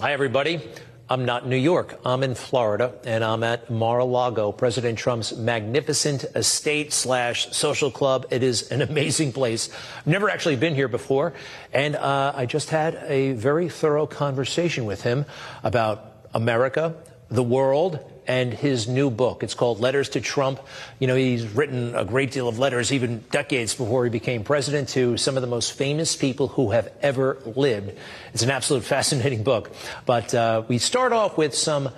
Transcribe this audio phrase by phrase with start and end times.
[0.00, 0.62] Hi, everybody.
[1.10, 2.00] I'm not in New York.
[2.06, 8.24] I'm in Florida, and I'm at Mar-a-Lago, President Trump's magnificent estate slash social club.
[8.30, 9.68] It is an amazing place.
[9.98, 11.34] I've never actually been here before,
[11.70, 15.26] and uh, I just had a very thorough conversation with him
[15.62, 16.96] about America,
[17.28, 17.98] the world,
[18.30, 19.42] and his new book.
[19.42, 20.60] It's called Letters to Trump.
[21.00, 24.90] You know, he's written a great deal of letters, even decades before he became president,
[24.90, 27.98] to some of the most famous people who have ever lived.
[28.32, 29.72] It's an absolute fascinating book.
[30.06, 31.90] But uh, we start off with some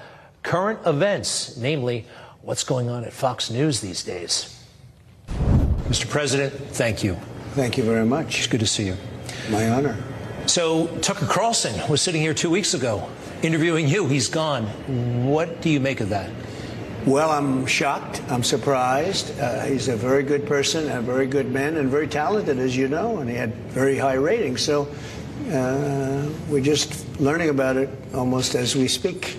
[0.43, 2.07] current events, namely
[2.41, 4.59] what's going on at Fox News these days.
[5.89, 6.09] Mr.
[6.09, 7.15] President, thank you.
[7.53, 8.39] Thank you very much.
[8.39, 8.97] It's good to see you.
[9.51, 10.03] My honor.
[10.47, 13.09] So, Tucker Carlson was sitting here two weeks ago
[13.43, 14.07] interviewing you.
[14.07, 14.65] He's gone.
[15.25, 16.31] What do you make of that?
[17.07, 18.23] Well, I'm shocked.
[18.29, 19.39] I'm surprised.
[19.41, 22.87] Uh, he's a very good person, a very good man, and very talented, as you
[22.87, 24.63] know, and he had very high ratings.
[24.63, 24.89] So
[25.51, 29.37] uh, we're just learning about it almost as we speak.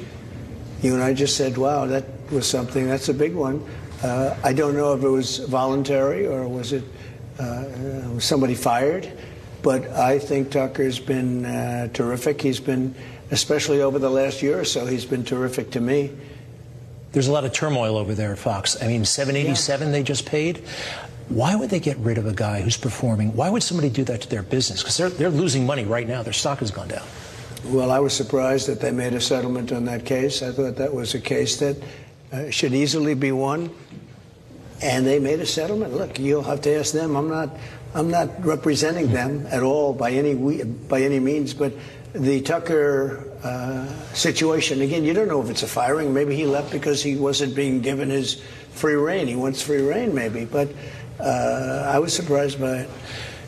[0.82, 3.66] You and I just said, wow, that was something, that's a big one.
[4.04, 6.84] Uh, I don't know if it was voluntary or was it
[7.40, 9.10] uh, somebody fired,
[9.64, 12.42] but I think Tucker's been uh, terrific.
[12.42, 12.94] He's been
[13.32, 14.86] especially over the last year or so.
[14.86, 16.12] He's been terrific to me.
[17.14, 18.82] There's a lot of turmoil over there at Fox.
[18.82, 19.92] I mean, 787 yeah.
[19.92, 20.64] they just paid.
[21.30, 23.36] Why would they get rid of a guy who's performing?
[23.36, 24.82] Why would somebody do that to their business?
[24.82, 26.22] Because they're, they're losing money right now.
[26.22, 27.06] Their stock has gone down.
[27.66, 30.44] Well, I was surprised that they made a settlement on that case.
[30.44, 31.78] I thought that was a case that
[32.32, 33.70] uh, should easily be won.
[34.82, 35.94] And they made a settlement.
[35.94, 37.16] Look, you'll have to ask them.
[37.16, 37.56] I'm not,
[37.96, 41.54] I'm not representing them at all by any by any means.
[41.54, 41.74] But
[42.14, 46.14] the Tucker uh, situation, again, you don't know if it's a firing.
[46.14, 49.28] Maybe he left because he wasn't being given his free rein.
[49.28, 50.46] He wants free rein, maybe.
[50.46, 50.70] But
[51.20, 52.90] uh, I was surprised by it.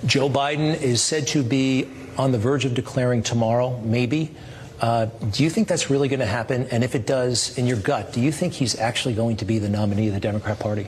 [0.05, 4.31] Joe Biden is said to be on the verge of declaring tomorrow, maybe.
[4.79, 6.67] Uh, do you think that's really going to happen?
[6.69, 9.57] And if it does, in your gut, do you think he's actually going to be
[9.57, 10.87] the nominee of the Democrat Party?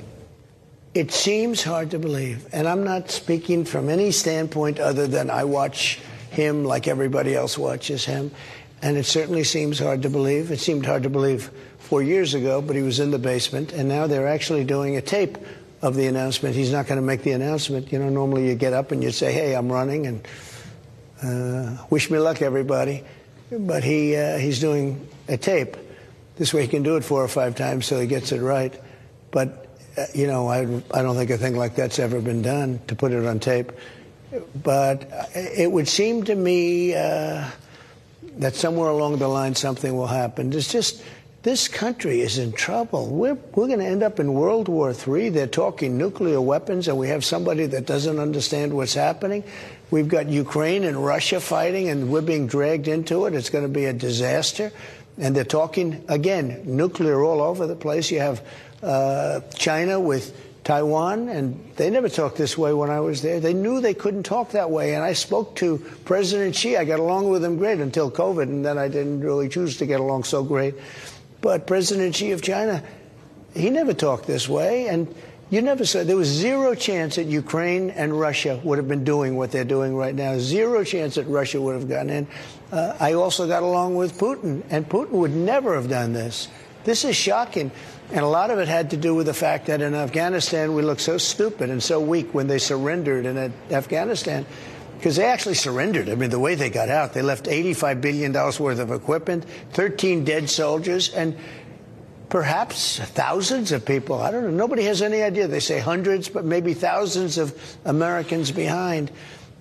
[0.93, 2.47] It seems hard to believe.
[2.51, 5.99] And I'm not speaking from any standpoint other than I watch
[6.31, 8.31] him like everybody else watches him.
[8.81, 10.51] And it certainly seems hard to believe.
[10.51, 13.73] It seemed hard to believe four years ago, but he was in the basement.
[13.73, 15.37] And now they're actually doing a tape
[15.81, 16.55] of the announcement.
[16.55, 17.91] He's not going to make the announcement.
[17.91, 20.27] You know, normally you get up and you say, hey, I'm running and
[21.23, 23.03] uh, wish me luck, everybody.
[23.51, 25.77] But he, uh, he's doing a tape.
[26.35, 28.79] This way he can do it four or five times so he gets it right.
[29.31, 29.66] But,
[30.13, 30.61] you know, I,
[30.93, 33.71] I don't think a thing like that's ever been done to put it on tape.
[34.61, 37.49] But it would seem to me uh,
[38.39, 40.51] that somewhere along the line something will happen.
[40.53, 41.03] It's just
[41.43, 43.07] this country is in trouble.
[43.07, 45.29] We're, we're going to end up in World War III.
[45.29, 49.45] They're talking nuclear weapons, and we have somebody that doesn't understand what's happening.
[49.89, 53.33] We've got Ukraine and Russia fighting, and we're being dragged into it.
[53.33, 54.73] It's going to be a disaster.
[55.17, 58.11] And they're talking, again, nuclear all over the place.
[58.11, 58.45] You have
[58.83, 63.39] uh, China with Taiwan, and they never talked this way when I was there.
[63.39, 66.75] They knew they couldn't talk that way, and I spoke to President Xi.
[66.75, 69.85] I got along with him great until COVID, and then I didn't really choose to
[69.85, 70.75] get along so great.
[71.39, 72.83] But President Xi of China,
[73.55, 75.13] he never talked this way, and
[75.49, 79.37] you never said there was zero chance that Ukraine and Russia would have been doing
[79.37, 80.37] what they're doing right now.
[80.37, 82.27] Zero chance that Russia would have gotten in.
[82.73, 86.49] Uh, I also got along with Putin, and Putin would never have done this.
[86.83, 87.71] This is shocking.
[88.09, 90.81] And a lot of it had to do with the fact that in Afghanistan we
[90.81, 94.45] looked so stupid and so weak when they surrendered in Afghanistan
[94.97, 96.09] because they actually surrendered.
[96.09, 100.23] I mean, the way they got out, they left $85 billion worth of equipment, 13
[100.23, 101.37] dead soldiers, and
[102.29, 104.19] perhaps thousands of people.
[104.21, 104.51] I don't know.
[104.51, 105.47] Nobody has any idea.
[105.47, 109.11] They say hundreds, but maybe thousands of Americans behind.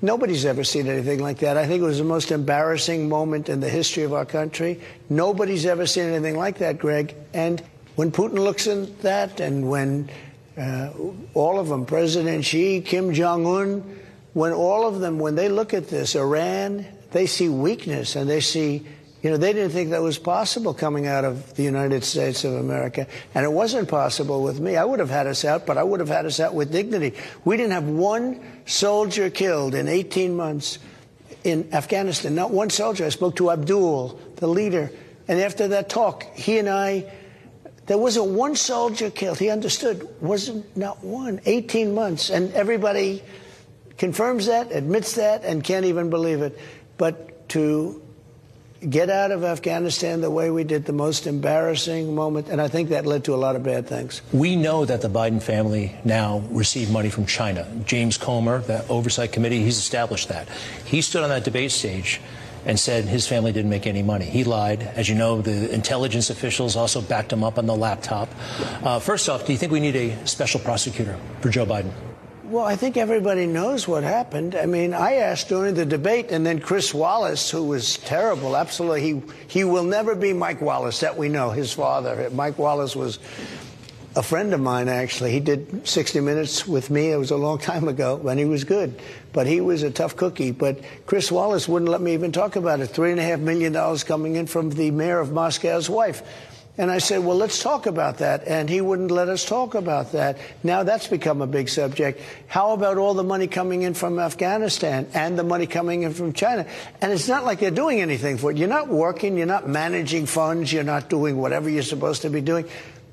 [0.00, 1.56] Nobody's ever seen anything like that.
[1.56, 4.80] I think it was the most embarrassing moment in the history of our country.
[5.08, 7.14] Nobody's ever seen anything like that, Greg.
[7.34, 7.62] And
[7.96, 10.10] when Putin looks at that and when
[10.56, 10.90] uh,
[11.34, 13.98] all of them, President Xi, Kim Jong un,
[14.32, 18.40] when all of them, when they look at this, Iran, they see weakness and they
[18.40, 18.86] see
[19.26, 22.52] You know, they didn't think that was possible coming out of the United States of
[22.52, 23.08] America.
[23.34, 24.76] And it wasn't possible with me.
[24.76, 27.12] I would have had us out, but I would have had us out with dignity.
[27.44, 30.78] We didn't have one soldier killed in 18 months
[31.42, 32.36] in Afghanistan.
[32.36, 33.04] Not one soldier.
[33.04, 34.92] I spoke to Abdul, the leader.
[35.26, 37.10] And after that talk, he and I,
[37.86, 39.38] there wasn't one soldier killed.
[39.38, 40.08] He understood.
[40.20, 41.40] Wasn't not one.
[41.46, 42.30] 18 months.
[42.30, 43.22] And everybody
[43.96, 46.58] confirms that, admits that, and can't even believe it.
[46.98, 48.02] But to
[48.88, 52.90] get out of Afghanistan the way we did, the most embarrassing moment, and I think
[52.90, 54.20] that led to a lot of bad things.
[54.32, 57.66] We know that the Biden family now received money from China.
[57.84, 60.48] James Comer, the oversight committee, he's established that.
[60.84, 62.20] He stood on that debate stage
[62.66, 64.26] and said his family didn't make any money.
[64.26, 64.82] He lied.
[64.82, 68.28] As you know, the intelligence officials also backed him up on the laptop.
[68.82, 71.92] Uh, first off, do you think we need a special prosecutor for Joe Biden?
[72.44, 74.54] Well, I think everybody knows what happened.
[74.54, 79.00] I mean, I asked during the debate, and then Chris Wallace, who was terrible, absolutely,
[79.00, 82.30] he, he will never be Mike Wallace, that we know, his father.
[82.30, 83.18] Mike Wallace was
[84.16, 85.30] a friend of mine, actually.
[85.30, 87.12] He did 60 Minutes with me.
[87.12, 88.98] It was a long time ago, and he was good.
[89.34, 90.52] But he was a tough cookie.
[90.52, 92.90] But Chris Wallace wouldn't let me even talk about it.
[92.90, 96.22] $3.5 million coming in from the mayor of Moscow's wife.
[96.78, 98.46] And I said, well, let's talk about that.
[98.46, 100.38] And he wouldn't let us talk about that.
[100.62, 102.20] Now that's become a big subject.
[102.48, 106.34] How about all the money coming in from Afghanistan and the money coming in from
[106.34, 106.66] China?
[107.00, 108.58] And it's not like they're doing anything for it.
[108.58, 109.38] You're not working.
[109.38, 110.70] You're not managing funds.
[110.70, 112.68] You're not doing whatever you're supposed to be doing.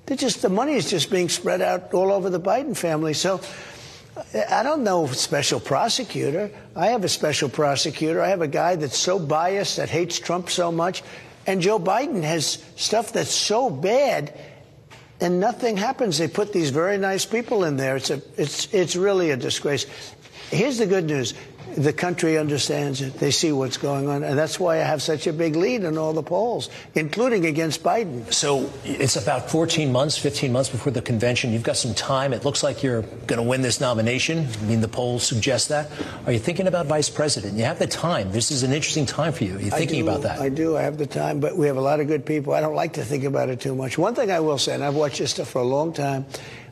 [0.05, 3.13] They're just, the money is just being spread out all over the Biden family.
[3.13, 3.39] So
[4.49, 6.51] I don't know special prosecutor.
[6.75, 8.21] I have a special prosecutor.
[8.21, 11.03] I have a guy that's so biased that hates Trump so much
[11.45, 14.37] and Joe Biden has stuff that's so bad
[15.19, 16.17] and nothing happens.
[16.17, 17.95] They put these very nice people in there.
[17.95, 19.85] It's a, it's, it's really a disgrace.
[20.49, 21.33] Here's the good news
[21.75, 23.15] the country understands it.
[23.15, 24.23] They see what's going on.
[24.23, 27.83] And that's why I have such a big lead in all the polls, including against
[27.83, 28.31] Biden.
[28.31, 31.51] So it's about 14 months, 15 months before the convention.
[31.51, 32.33] You've got some time.
[32.33, 34.47] It looks like you're going to win this nomination.
[34.61, 35.89] I mean, the polls suggest that.
[36.25, 37.57] Are you thinking about vice president?
[37.57, 38.31] You have the time.
[38.31, 39.57] This is an interesting time for you.
[39.57, 40.39] Are you thinking do, about that?
[40.39, 40.77] I do.
[40.77, 42.53] I have the time, but we have a lot of good people.
[42.53, 43.97] I don't like to think about it too much.
[43.97, 46.25] One thing I will say, and I've watched this stuff for a long time,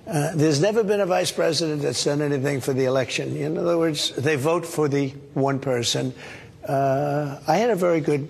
[0.08, 3.36] uh, there's never been a vice president that's done anything for the election.
[3.38, 6.14] In other words, they vote for the one person.
[6.68, 8.28] Uh, I had a very good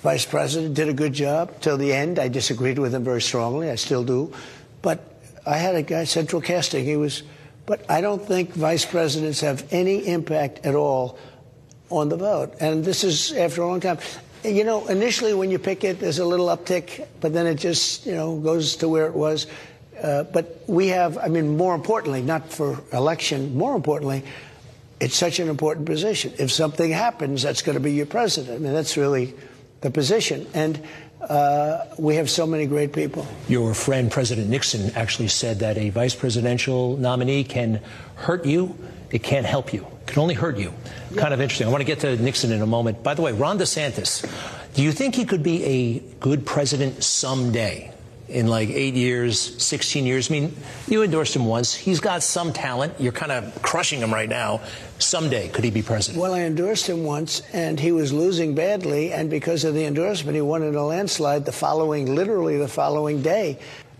[0.00, 2.18] vice president, did a good job till the end.
[2.18, 3.70] I disagreed with him very strongly.
[3.70, 4.32] I still do.
[4.80, 5.00] But
[5.46, 6.84] I had a guy, central casting.
[6.84, 7.22] He was,
[7.66, 11.18] but I don't think vice presidents have any impact at all
[11.90, 12.54] on the vote.
[12.60, 13.98] And this is after a long time.
[14.44, 18.06] You know, initially when you pick it, there's a little uptick, but then it just,
[18.06, 19.46] you know, goes to where it was.
[20.00, 24.24] Uh, but we have, I mean, more importantly, not for election, more importantly,
[25.00, 26.32] it's such an important position.
[26.38, 28.56] If something happens, that's going to be your president.
[28.56, 29.34] I mean, that's really
[29.80, 30.46] the position.
[30.54, 30.82] And
[31.20, 33.26] uh, we have so many great people.
[33.48, 37.80] Your friend, President Nixon, actually said that a vice presidential nominee can
[38.14, 38.76] hurt you,
[39.10, 39.86] it can't help you.
[40.02, 40.72] It can only hurt you.
[41.10, 41.20] Yeah.
[41.20, 41.66] Kind of interesting.
[41.66, 43.02] I want to get to Nixon in a moment.
[43.02, 44.24] By the way, Ron DeSantis,
[44.74, 47.92] do you think he could be a good president someday?
[48.28, 50.30] In like eight years, 16 years.
[50.30, 50.56] I mean,
[50.88, 51.74] you endorsed him once.
[51.74, 52.94] He's got some talent.
[52.98, 54.60] You're kind of crushing him right now.
[54.98, 56.20] Someday, could he be president?
[56.20, 59.12] Well, I endorsed him once, and he was losing badly.
[59.12, 63.22] And because of the endorsement, he won in a landslide the following, literally the following
[63.22, 63.58] day.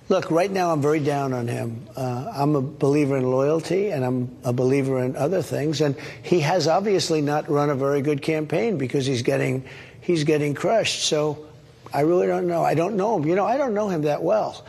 [0.08, 1.84] Look, right now I'm very down on him.
[1.96, 5.80] Uh, I'm a believer in loyalty, and I'm a believer in other things.
[5.80, 9.64] And he has obviously not run a very good campaign because he's getting
[10.00, 11.02] he's getting crushed.
[11.02, 11.46] So
[11.92, 12.62] I really don't know.
[12.62, 13.26] I don't know him.
[13.26, 14.64] You know, I don't know him that well.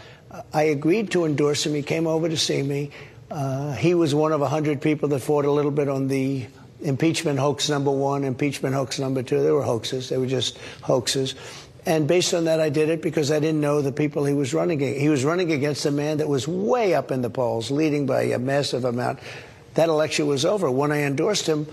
[0.53, 1.73] I agreed to endorse him.
[1.73, 2.91] He came over to see me.
[3.29, 6.45] Uh, he was one of a hundred people that fought a little bit on the
[6.81, 9.41] impeachment hoax number one, impeachment hoax number two.
[9.41, 10.09] They were hoaxes.
[10.09, 11.35] They were just hoaxes.
[11.85, 14.53] And based on that, I did it because I didn't know the people he was
[14.53, 14.99] running against.
[14.99, 18.23] He was running against a man that was way up in the polls, leading by
[18.23, 19.19] a massive amount.
[19.75, 20.69] That election was over.
[20.69, 21.65] When I endorsed him,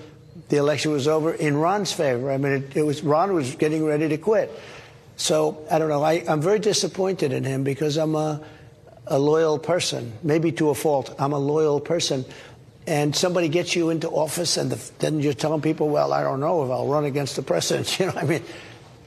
[0.50, 2.30] the election was over in Ron's favor.
[2.30, 4.50] I mean, it, it was Ron was getting ready to quit.
[5.16, 6.02] So I don't know.
[6.02, 8.40] I, am very disappointed in him because I'm a,
[9.06, 11.14] a loyal person, maybe to a fault.
[11.18, 12.24] I'm a loyal person.
[12.86, 16.40] And somebody gets you into office, and the, then you're telling people, well, I don't
[16.40, 17.98] know if I'll run against the president.
[17.98, 18.42] You know, I mean,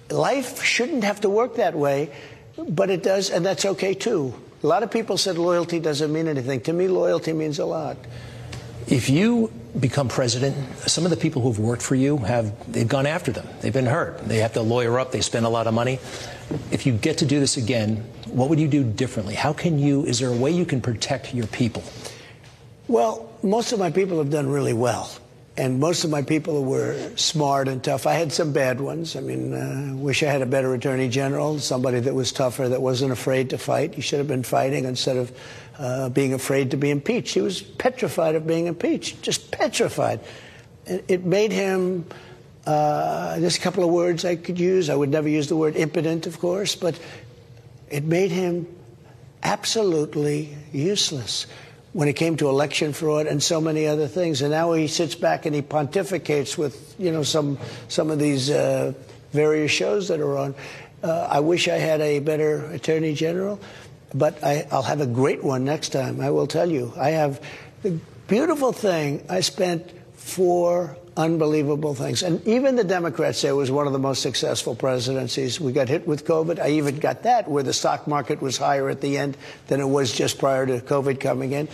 [0.10, 2.12] life shouldn't have to work that way,
[2.58, 4.34] but it does, and that's okay too.
[4.64, 6.62] A lot of people said loyalty doesn't mean anything.
[6.62, 7.98] To me, loyalty means a lot.
[8.88, 10.56] If you become president,
[10.88, 13.48] some of the people who've worked for you have they've gone after them.
[13.62, 14.28] They've been hurt.
[14.28, 15.12] They have to lawyer up.
[15.12, 16.00] They spend a lot of money.
[16.72, 19.36] If you get to do this again, what would you do differently?
[19.36, 20.06] How can you?
[20.06, 21.84] Is there a way you can protect your people?
[22.88, 25.10] Well, most of my people have done really well.
[25.58, 28.06] and most of my people were smart and tough.
[28.06, 29.16] I had some bad ones.
[29.16, 32.82] I mean, uh, wish I had a better attorney general, somebody that was tougher, that
[32.82, 33.96] wasn't afraid to fight.
[33.96, 35.32] He should have been fighting instead of
[35.78, 37.34] uh, being afraid to be impeached.
[37.34, 40.20] He was petrified of being impeached, just petrified.
[40.86, 42.06] It, made him.
[42.66, 44.90] Uh, there's a couple of words I could use.
[44.90, 46.98] I would never use the word impotent, of course, but
[47.90, 48.68] it made him
[49.44, 51.46] absolutely useless
[51.94, 54.42] when it came to election fraud and so many other things.
[54.42, 57.58] And now he sits back and he pontificates with, you know, some
[57.88, 58.94] some of these uh,
[59.32, 60.56] various shows that are on.
[61.04, 63.60] Uh, I wish I had a better attorney general,
[64.14, 66.22] but I, I'll have a great one next time.
[66.22, 66.94] I will tell you.
[66.98, 67.42] I have
[67.84, 69.26] the beautiful thing.
[69.30, 72.22] I spent four unbelievable things.
[72.22, 75.60] And even the Democrats say it was one of the most successful presidencies.
[75.60, 76.60] We got hit with COVID.
[76.60, 79.36] I even got that where the stock market was higher at the end
[79.68, 81.68] than it was just prior to COVID coming in.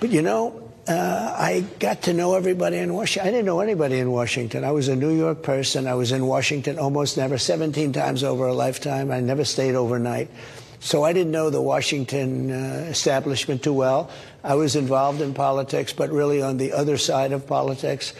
[0.00, 3.28] But you know, uh, I got to know everybody in Washington.
[3.28, 4.64] I didn't know anybody in Washington.
[4.64, 5.86] I was a New York person.
[5.86, 9.10] I was in Washington almost never, 17 times over a lifetime.
[9.10, 10.30] I never stayed overnight.
[10.80, 14.10] So I didn't know the Washington uh, establishment too well.
[14.44, 18.12] I was involved in politics, but really on the other side of politics.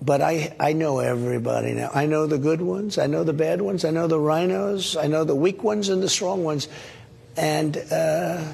[0.00, 1.90] But I, I know everybody now.
[1.92, 2.98] I know the good ones.
[2.98, 3.84] I know the bad ones.
[3.84, 4.96] I know the rhinos.
[4.96, 6.68] I know the weak ones and the strong ones.
[7.36, 8.44] And uh,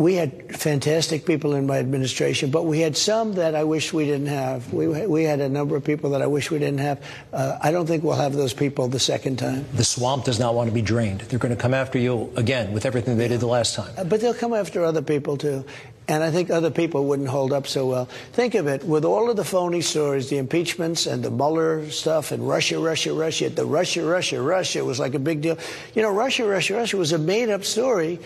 [0.00, 4.06] we had fantastic people in my administration, but we had some that I wish we
[4.06, 4.72] didn't have.
[4.72, 7.04] We, we had a number of people that I wish we didn't have.
[7.34, 9.66] Uh, I don't think we'll have those people the second time.
[9.74, 11.20] The swamp does not want to be drained.
[11.20, 13.92] They're going to come after you again with everything they did the last time.
[13.98, 15.66] Uh, but they'll come after other people too.
[16.08, 18.06] And I think other people wouldn't hold up so well.
[18.32, 22.32] Think of it with all of the phony stories, the impeachments and the Mueller stuff
[22.32, 23.50] and Russia, Russia, Russia.
[23.50, 25.58] The Russia, Russia, Russia was like a big deal.
[25.94, 28.18] You know, Russia, Russia, Russia was a made up story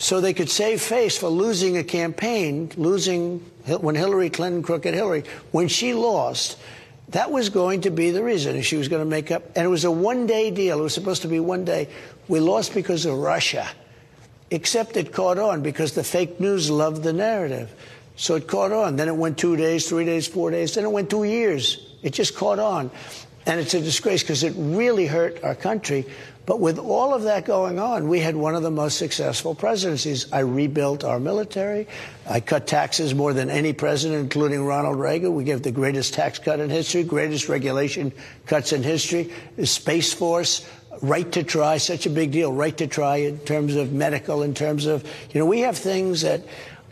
[0.00, 3.38] so they could save face for losing a campaign, losing
[3.80, 6.58] when Hillary Clinton, crooked Hillary, when she lost.
[7.10, 8.60] That was going to be the reason.
[8.62, 9.44] She was going to make up.
[9.54, 10.80] And it was a one day deal.
[10.80, 11.88] It was supposed to be one day.
[12.28, 13.68] We lost because of Russia
[14.50, 17.72] except it caught on because the fake news loved the narrative.
[18.16, 18.96] So it caught on.
[18.96, 20.74] Then it went two days, three days, four days.
[20.74, 21.94] Then it went two years.
[22.02, 22.90] It just caught on.
[23.46, 26.04] And it's a disgrace because it really hurt our country.
[26.50, 30.26] But with all of that going on, we had one of the most successful presidencies.
[30.32, 31.86] I rebuilt our military.
[32.28, 35.36] I cut taxes more than any president, including Ronald Reagan.
[35.36, 38.12] We gave the greatest tax cut in history, greatest regulation
[38.46, 39.32] cuts in history.
[39.54, 40.68] The Space Force,
[41.00, 44.52] right to try, such a big deal, right to try in terms of medical, in
[44.52, 46.42] terms of, you know, we have things that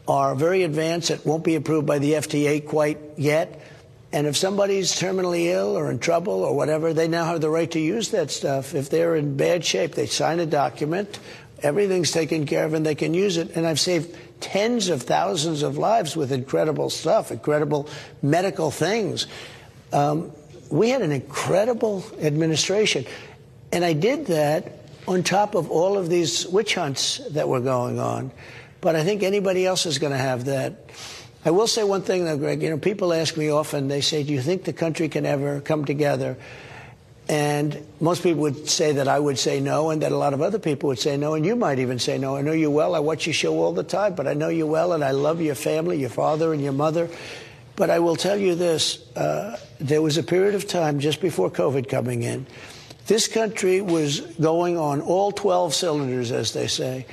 [0.06, 3.60] are very advanced that won't be approved by the FDA quite yet.
[4.12, 7.70] And if somebody's terminally ill or in trouble or whatever, they now have the right
[7.72, 8.74] to use that stuff.
[8.74, 11.18] If they're in bad shape, they sign a document,
[11.62, 13.54] everything's taken care of, and they can use it.
[13.54, 17.88] And I've saved tens of thousands of lives with incredible stuff, incredible
[18.22, 19.26] medical things.
[19.92, 20.32] Um,
[20.70, 23.04] we had an incredible administration.
[23.72, 24.72] And I did that
[25.06, 28.30] on top of all of these witch hunts that were going on.
[28.80, 30.90] But I think anybody else is going to have that.
[31.48, 32.62] I will say one thing, though, Greg.
[32.62, 35.62] You know, people ask me often, they say, Do you think the country can ever
[35.62, 36.36] come together?
[37.26, 40.42] And most people would say that I would say no, and that a lot of
[40.42, 42.36] other people would say no, and you might even say no.
[42.36, 42.94] I know you well.
[42.94, 45.40] I watch your show all the time, but I know you well, and I love
[45.40, 47.08] your family, your father and your mother.
[47.76, 51.50] But I will tell you this uh, there was a period of time just before
[51.50, 52.46] COVID coming in
[53.08, 57.06] this country was going on all 12 cylinders, as they say.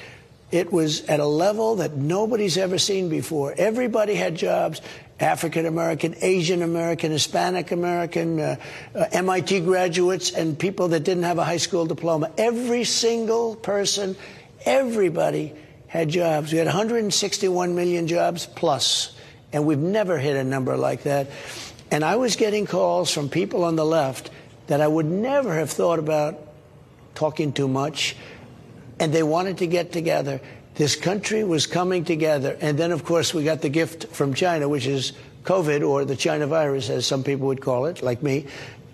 [0.52, 3.54] It was at a level that nobody's ever seen before.
[3.58, 4.82] Everybody had jobs.
[5.20, 8.58] African American, Asian American, Hispanic American, uh,
[8.94, 12.32] uh, MIT graduates, and people that didn't have a high school diploma.
[12.38, 14.18] Every single person,
[14.66, 15.54] everybody
[15.88, 16.52] had jobs.
[16.52, 19.16] We had 161 million jobs plus,
[19.54, 21.28] and we've never hit a number like that.
[21.92, 24.30] And I was getting calls from people on the left
[24.68, 26.42] that I would never have thought about
[27.14, 28.18] talking too much.
[29.00, 30.42] And they wanted to get together.
[30.75, 32.58] This country was coming together.
[32.62, 36.16] And then, of course, we got the gift from China, which is COVID or the
[36.16, 38.48] China virus, as some people would call it, like me.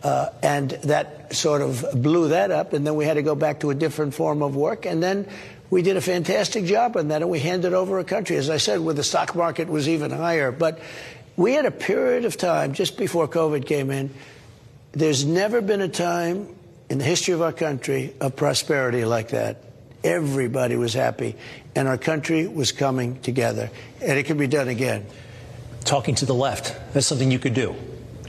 [0.03, 2.73] Uh, and that sort of blew that up.
[2.73, 4.85] And then we had to go back to a different form of work.
[4.85, 5.27] And then
[5.69, 7.21] we did a fantastic job on that.
[7.21, 10.11] And we handed over a country, as I said, where the stock market was even
[10.11, 10.51] higher.
[10.51, 10.79] But
[11.35, 14.11] we had a period of time just before COVID came in
[14.93, 16.53] there's never been a time
[16.89, 19.63] in the history of our country of prosperity like that.
[20.03, 21.35] Everybody was happy,
[21.75, 23.69] and our country was coming together.
[24.01, 25.05] And it can be done again.
[25.83, 27.75] Talking to the left, that's something you could do.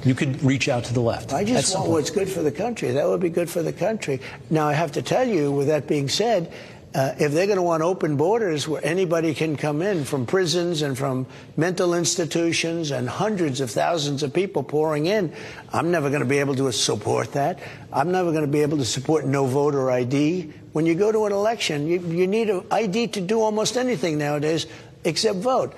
[0.05, 1.33] You could reach out to the left.
[1.33, 2.91] I just want what's good for the country.
[2.91, 4.21] That would be good for the country.
[4.51, 6.53] Now, I have to tell you, with that being said,
[6.95, 10.83] uh, if they're going to want open borders where anybody can come in from prisons
[10.83, 15.33] and from mental institutions and hundreds of thousands of people pouring in,
[15.73, 17.59] I'm never going to be able to support that.
[17.93, 20.53] I'm never going to be able to support no voter ID.
[20.73, 24.19] When you go to an election, you, you need an ID to do almost anything
[24.19, 24.67] nowadays
[25.05, 25.75] except vote.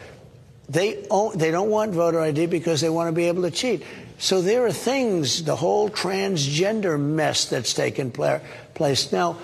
[0.68, 3.84] They, they don't want voter ID because they want to be able to cheat.
[4.18, 9.12] So there are things, the whole transgender mess that's taken place.
[9.12, 9.38] Now,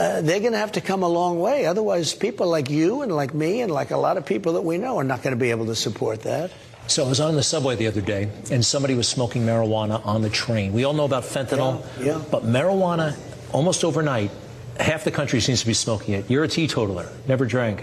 [0.00, 1.66] uh, they're going to have to come a long way.
[1.66, 4.78] Otherwise, people like you and like me and like a lot of people that we
[4.78, 6.50] know are not going to be able to support that.
[6.86, 10.22] So I was on the subway the other day, and somebody was smoking marijuana on
[10.22, 10.72] the train.
[10.72, 12.22] We all know about fentanyl, yeah, yeah.
[12.30, 13.14] but marijuana,
[13.52, 14.30] almost overnight,
[14.78, 16.30] half the country seems to be smoking it.
[16.30, 17.82] You're a teetotaler, never drank.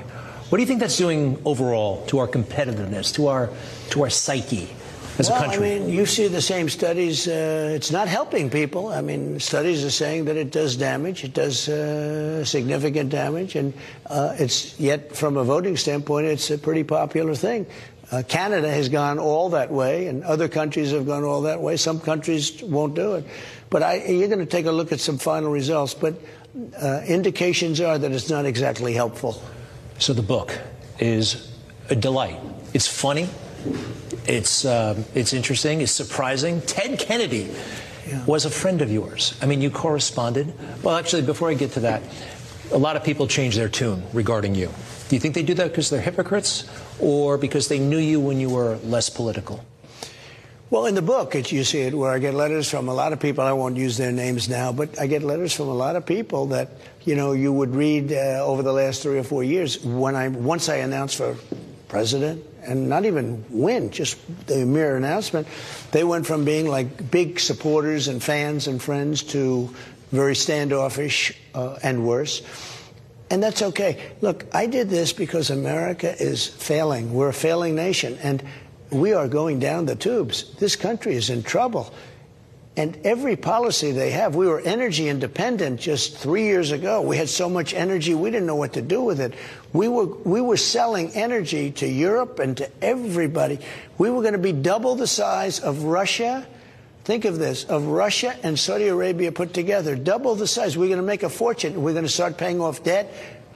[0.50, 3.50] What do you think that's doing overall to our competitiveness, to our
[3.92, 4.70] to our psyche?
[5.20, 5.76] As well, a country?
[5.76, 7.28] I mean, you see the same studies.
[7.28, 8.90] Uh, it's not helping people.
[8.90, 11.24] I mean, studies are saying that it does damage.
[11.24, 13.74] It does uh, significant damage, and
[14.08, 17.66] uh, it's yet from a voting standpoint, it's a pretty popular thing.
[18.10, 21.76] Uh, Canada has gone all that way, and other countries have gone all that way.
[21.76, 23.26] Some countries won't do it,
[23.70, 25.94] but I, you're going to take a look at some final results.
[25.94, 26.16] But
[26.82, 29.42] uh, indications are that it's not exactly helpful.
[30.00, 30.58] So the book
[31.00, 31.52] is
[31.90, 32.40] a delight.
[32.74, 33.28] It's funny.
[34.28, 35.82] It's um, it's interesting.
[35.82, 36.62] It's surprising.
[36.62, 37.50] Ted Kennedy
[38.08, 38.26] yeah.
[38.26, 39.38] was a friend of yours.
[39.42, 40.54] I mean, you corresponded.
[40.84, 42.02] Well, actually, before I get to that,
[42.72, 44.70] a lot of people change their tune regarding you.
[45.08, 46.70] Do you think they do that because they're hypocrites,
[47.00, 49.64] or because they knew you when you were less political?
[50.70, 53.14] Well, in the book, it, you see it where I get letters from a lot
[53.14, 53.46] of people.
[53.46, 56.48] I won't use their names now, but I get letters from a lot of people
[56.48, 56.72] that
[57.06, 59.80] you know you would read uh, over the last three or four years.
[59.80, 61.38] When I once I announced for
[61.88, 65.48] president, and not even win, just the mere announcement,
[65.92, 69.74] they went from being like big supporters and fans and friends to
[70.12, 72.42] very standoffish uh, and worse.
[73.30, 74.12] And that's okay.
[74.22, 77.14] Look, I did this because America is failing.
[77.14, 78.42] We're a failing nation, and
[78.90, 80.54] we are going down the tubes.
[80.56, 81.94] This country is in trouble.
[82.78, 87.02] And every policy they have, we were energy independent just three years ago.
[87.02, 89.34] We had so much energy, we didn't know what to do with it.
[89.74, 93.60] We were, we were selling energy to Europe and to everybody.
[93.98, 96.46] We were going to be double the size of Russia.
[97.04, 100.78] Think of this of Russia and Saudi Arabia put together, double the size.
[100.78, 101.82] We're going to make a fortune.
[101.82, 103.12] We're going to start paying off debt.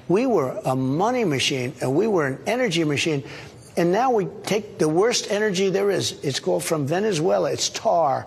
[0.08, 3.24] We were a money machine and we were an energy machine.
[3.78, 6.14] And now we take the worst energy there is.
[6.24, 7.52] It's called from Venezuela.
[7.52, 8.26] It's tar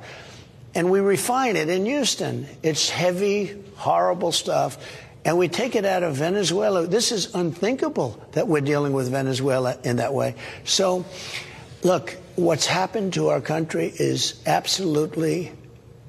[0.74, 2.46] and we refine it in Houston.
[2.62, 4.78] It's heavy, horrible stuff.
[5.24, 6.86] And we take it out of Venezuela.
[6.86, 10.34] This is unthinkable that we're dealing with Venezuela in that way.
[10.64, 11.06] So,
[11.82, 15.52] look, what's happened to our country is absolutely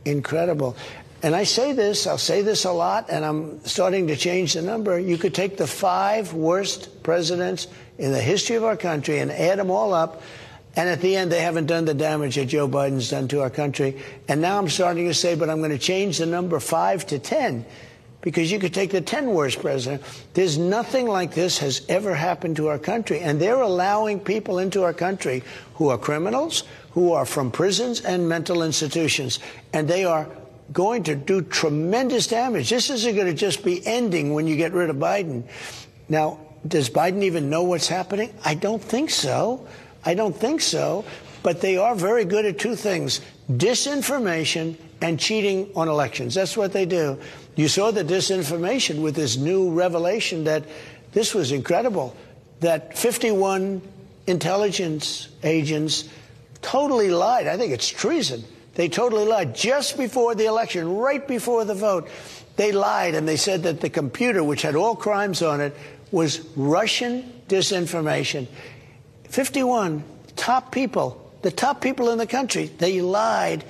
[0.03, 0.75] incredible.
[1.23, 4.61] And I say this, I'll say this a lot, and I'm starting to change the
[4.61, 4.99] number.
[4.99, 9.57] You could take the five worst presidents in the history of our country and add
[9.57, 10.21] them all up
[10.75, 13.49] and at the end, they haven't done the damage that Joe Biden's done to our
[13.49, 14.01] country.
[14.27, 17.19] And now I'm starting to say, but I'm going to change the number five to
[17.19, 17.65] 10
[18.21, 20.01] because you could take the 10 worst president.
[20.33, 23.19] There's nothing like this has ever happened to our country.
[23.19, 25.43] And they're allowing people into our country
[25.75, 29.39] who are criminals, who are from prisons and mental institutions.
[29.71, 30.27] And they are
[30.73, 32.69] going to do tremendous damage.
[32.69, 35.43] This isn't going to just be ending when you get rid of Biden.
[36.09, 38.33] Now, does Biden even know what's happening?
[38.43, 39.67] I don't think so.
[40.05, 41.05] I don't think so.
[41.43, 46.33] But they are very good at two things disinformation and cheating on elections.
[46.33, 47.19] That's what they do.
[47.55, 50.63] You saw the disinformation with this new revelation that
[51.11, 52.15] this was incredible
[52.61, 53.81] that 51
[54.25, 56.09] intelligence agents
[56.61, 57.45] totally lied.
[57.45, 58.43] I think it's treason.
[58.73, 62.09] They totally lied just before the election, right before the vote.
[62.55, 65.75] They lied and they said that the computer, which had all crimes on it,
[66.11, 68.47] was Russian disinformation.
[69.35, 70.01] 51
[70.37, 73.65] top people, the top people in the country, they lied.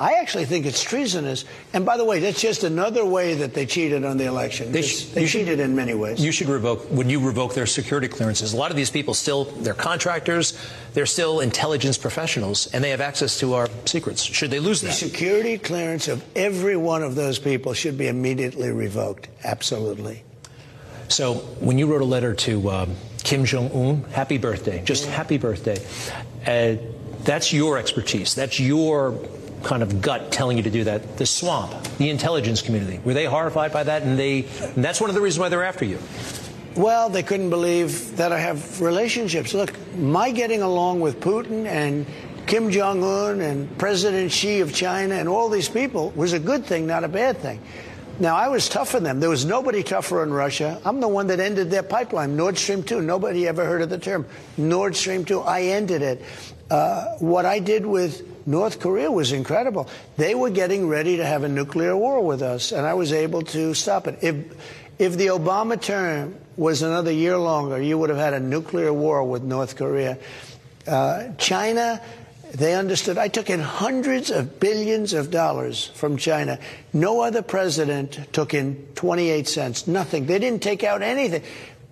[0.00, 1.44] I actually think it's treasonous.
[1.72, 4.72] And by the way, that's just another way that they cheated on the election.
[4.72, 6.24] They, sh- they cheated should, in many ways.
[6.24, 9.44] You should revoke, when you revoke their security clearances, a lot of these people still,
[9.44, 10.58] they're contractors,
[10.92, 14.24] they're still intelligence professionals, and they have access to our secrets.
[14.24, 14.88] Should they lose that?
[14.88, 19.28] The security clearance of every one of those people should be immediately revoked.
[19.44, 20.24] Absolutely.
[21.06, 22.96] So when you wrote a letter to um,
[23.30, 25.78] Kim Jong Un, happy birthday, just happy birthday.
[26.44, 26.82] Uh,
[27.22, 28.34] that's your expertise.
[28.34, 29.16] That's your
[29.62, 31.16] kind of gut telling you to do that.
[31.16, 34.02] The swamp, the intelligence community, were they horrified by that?
[34.02, 36.00] And they, and that's one of the reasons why they're after you.
[36.74, 39.54] Well, they couldn't believe that I have relationships.
[39.54, 42.06] Look, my getting along with Putin and
[42.48, 46.66] Kim Jong Un and President Xi of China and all these people was a good
[46.66, 47.60] thing, not a bad thing.
[48.20, 49.18] Now, I was tough on them.
[49.18, 50.78] There was nobody tougher on Russia.
[50.84, 53.00] I'm the one that ended their pipeline, Nord Stream 2.
[53.00, 54.26] Nobody ever heard of the term
[54.58, 55.40] Nord Stream 2.
[55.40, 56.22] I ended it.
[56.70, 59.88] Uh, what I did with North Korea was incredible.
[60.18, 63.40] They were getting ready to have a nuclear war with us, and I was able
[63.40, 64.18] to stop it.
[64.20, 64.36] If,
[64.98, 69.24] if the Obama term was another year longer, you would have had a nuclear war
[69.24, 70.18] with North Korea.
[70.86, 72.02] Uh, China
[72.52, 73.18] they understood.
[73.18, 76.58] I took in hundreds of billions of dollars from China.
[76.92, 79.86] No other president took in 28 cents.
[79.86, 80.26] Nothing.
[80.26, 81.42] They didn't take out anything.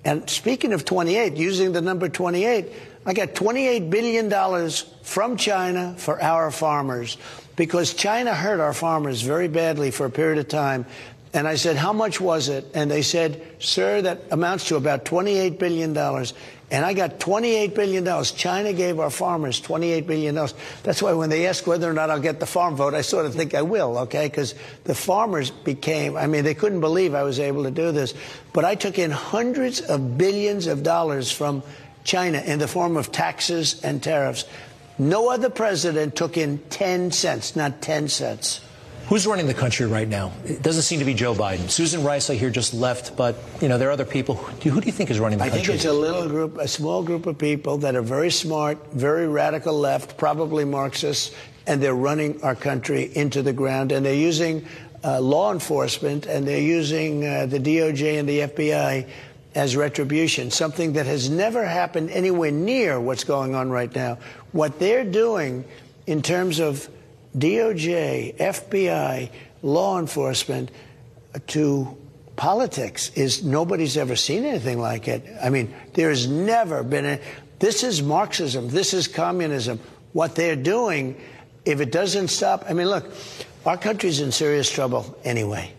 [0.04, 2.72] And speaking of 28, using the number 28,
[3.06, 4.70] I got $28 billion
[5.02, 7.16] from China for our farmers
[7.56, 10.86] because China hurt our farmers very badly for a period of time.
[11.32, 12.66] And I said, How much was it?
[12.74, 15.94] And they said, Sir, that amounts to about $28 billion.
[16.70, 18.24] And I got $28 billion.
[18.24, 20.34] China gave our farmers $28 billion.
[20.82, 23.24] That's why when they ask whether or not I'll get the farm vote, I sort
[23.24, 24.26] of think I will, okay?
[24.26, 24.54] Because
[24.84, 28.12] the farmers became, I mean, they couldn't believe I was able to do this.
[28.52, 31.62] But I took in hundreds of billions of dollars from
[32.04, 34.44] China in the form of taxes and tariffs.
[34.98, 38.60] No other president took in 10 cents, not 10 cents.
[39.08, 40.32] Who's running the country right now?
[40.44, 41.70] It doesn't seem to be Joe Biden.
[41.70, 44.34] Susan Rice, I hear, just left, but you know there are other people.
[44.34, 45.62] Who do you think is running the I country?
[45.62, 48.92] I think it's a little group, a small group of people that are very smart,
[48.92, 51.34] very radical left, probably Marxists,
[51.66, 53.92] and they're running our country into the ground.
[53.92, 54.66] And they're using
[55.02, 59.08] uh, law enforcement and they're using uh, the DOJ and the FBI
[59.54, 64.18] as retribution, something that has never happened anywhere near what's going on right now.
[64.52, 65.64] What they're doing
[66.06, 66.90] in terms of
[67.36, 69.30] DOJ, FBI,
[69.62, 70.70] law enforcement
[71.48, 71.96] to
[72.36, 75.24] politics is nobody's ever seen anything like it.
[75.42, 77.20] I mean, there's never been a.
[77.58, 78.68] This is Marxism.
[78.68, 79.80] This is communism.
[80.12, 81.20] What they're doing,
[81.64, 83.12] if it doesn't stop, I mean, look,
[83.66, 85.72] our country's in serious trouble anyway.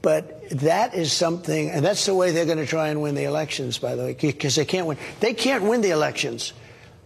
[0.00, 3.24] But that is something, and that's the way they're going to try and win the
[3.24, 4.98] elections, by the way, because they can't win.
[5.18, 6.52] They can't win the elections.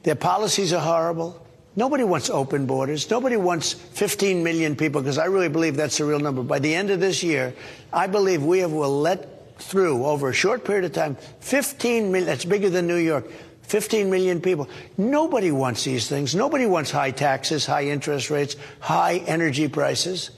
[0.02, 1.46] Their policies are horrible.
[1.80, 3.08] Nobody wants open borders.
[3.08, 6.42] Nobody wants 15 million people, because I really believe that's the real number.
[6.42, 7.54] By the end of this year,
[7.90, 12.26] I believe we have, will let through over a short period of time 15 million.
[12.26, 13.30] That's bigger than New York.
[13.62, 14.68] 15 million people.
[14.98, 16.34] Nobody wants these things.
[16.34, 20.32] Nobody wants high taxes, high interest rates, high energy prices.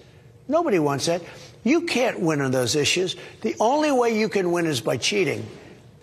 [0.46, 1.22] Nobody wants that.
[1.64, 3.16] You can't win on those issues.
[3.40, 5.44] The only way you can win is by cheating.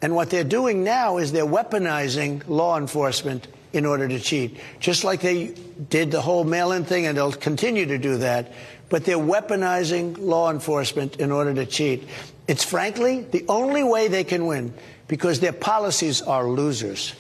[0.02, 5.04] And what they're doing now is they're weaponizing law enforcement in order to cheat, just
[5.04, 5.54] like they
[5.90, 8.52] did the whole mail in thing, and they'll continue to do that.
[8.90, 12.08] But they're weaponizing law enforcement in order to cheat.
[12.48, 14.74] It's frankly the only way they can win
[15.08, 17.14] because their policies are losers.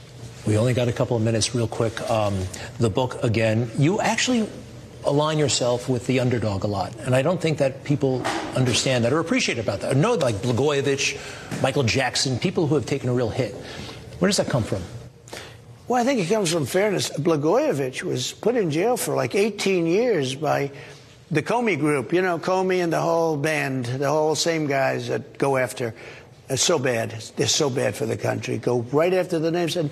[0.47, 1.99] We only got a couple of minutes, real quick.
[2.09, 2.35] Um,
[2.79, 4.49] the book, again, you actually
[5.05, 6.95] align yourself with the underdog a lot.
[7.01, 8.23] And I don't think that people
[8.55, 9.95] understand that or appreciate about that.
[9.95, 13.53] No, like Blagojevich, Michael Jackson, people who have taken a real hit.
[14.19, 14.81] Where does that come from?
[15.89, 17.09] Well, I think it comes from fairness.
[17.09, 20.69] Blagojevich was put in jail for like 18 years by
[21.31, 22.13] the Comey group.
[22.13, 25.95] You know, Comey and the whole band, the whole same guys that go after.
[26.47, 27.15] It's so bad.
[27.37, 28.59] They're so bad for the country.
[28.59, 29.77] Go right after the names.
[29.77, 29.89] And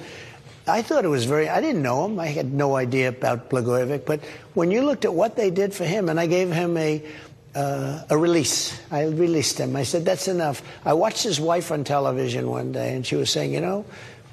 [0.68, 2.20] I thought it was very, I didn't know him.
[2.20, 4.06] I had no idea about Blagojevich.
[4.06, 7.04] But when you looked at what they did for him, and I gave him a,
[7.56, 8.80] uh, a release.
[8.92, 9.76] I released him.
[9.76, 10.62] I said, that's enough.
[10.86, 13.84] I watched his wife on television one day, and she was saying, you know,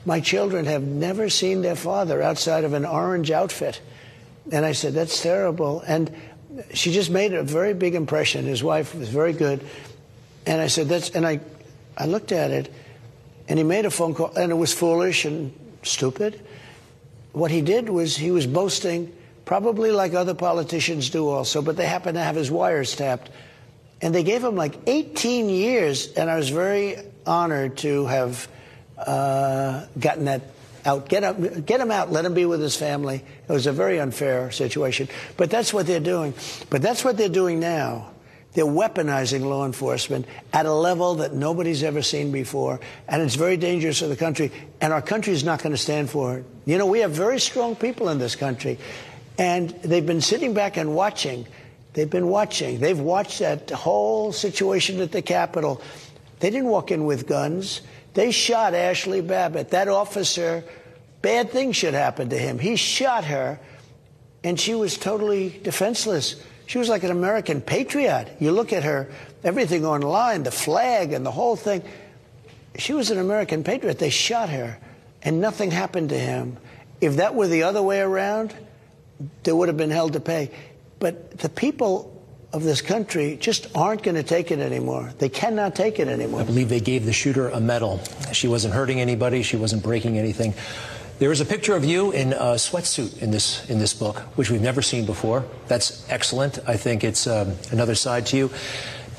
[0.06, 3.80] my children have never seen their father outside of an orange outfit.
[4.52, 5.80] And I said, That's terrible.
[5.86, 6.14] And
[6.72, 8.44] she just made a very big impression.
[8.44, 9.64] His wife was very good.
[10.46, 11.40] And I said, That's, and I,
[11.96, 12.72] I looked at it,
[13.48, 16.40] and he made a phone call, and it was foolish and stupid.
[17.32, 19.12] What he did was he was boasting,
[19.44, 23.30] probably like other politicians do also, but they happened to have his wires tapped.
[24.00, 28.48] And they gave him like 18 years, and I was very honored to have
[28.98, 30.42] uh, gotten that
[30.84, 31.08] out.
[31.08, 32.12] Get him, get him out.
[32.12, 33.22] Let him be with his family.
[33.48, 35.08] It was a very unfair situation.
[35.36, 36.34] But that's what they're doing.
[36.70, 38.10] But that's what they're doing now.
[38.54, 42.78] They're weaponizing law enforcement at a level that nobody's ever seen before,
[43.08, 44.52] and it's very dangerous for the country.
[44.80, 46.44] And our country is not going to stand for it.
[46.64, 48.78] You know, we have very strong people in this country,
[49.38, 51.48] and they've been sitting back and watching.
[51.94, 52.78] They've been watching.
[52.78, 55.82] They've watched that whole situation at the Capitol.
[56.38, 57.80] They didn't walk in with guns.
[58.14, 59.70] They shot Ashli Babbitt.
[59.70, 60.64] That officer,
[61.20, 62.58] bad things should happen to him.
[62.58, 63.58] He shot her,
[64.42, 66.36] and she was totally defenseless.
[66.66, 68.36] She was like an American patriot.
[68.40, 69.10] You look at her,
[69.42, 71.82] everything online, the flag and the whole thing.
[72.78, 73.98] She was an American patriot.
[73.98, 74.78] They shot her,
[75.22, 76.56] and nothing happened to him.
[77.00, 78.54] If that were the other way around,
[79.42, 80.50] there would have been held to pay.
[81.00, 82.13] But the people
[82.54, 85.12] of this country just aren't going to take it anymore.
[85.18, 86.40] They cannot take it anymore.
[86.40, 88.00] I believe they gave the shooter a medal.
[88.32, 89.42] She wasn't hurting anybody.
[89.42, 90.54] She wasn't breaking anything.
[91.18, 94.50] There is a picture of you in a sweatsuit in this in this book, which
[94.50, 95.44] we've never seen before.
[95.68, 96.58] That's excellent.
[96.66, 98.50] I think it's um, another side to you.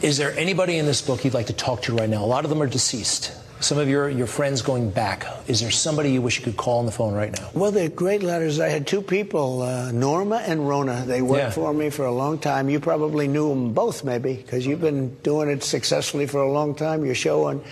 [0.01, 2.23] Is there anybody in this book you'd like to talk to right now?
[2.23, 3.31] A lot of them are deceased.
[3.65, 5.25] Some of your, your friends going back.
[5.47, 7.49] Is there somebody you wish you could call on the phone right now?
[7.55, 8.59] Well, they're great letters.
[8.59, 11.03] I had two people, uh, Norma and Rhona.
[11.03, 11.49] They worked Yeah.
[11.49, 12.69] for me for a long time.
[12.69, 16.75] You probably knew them both, maybe, because you've been doing it successfully for a long
[16.75, 17.03] time.
[17.05, 17.63] Your show on,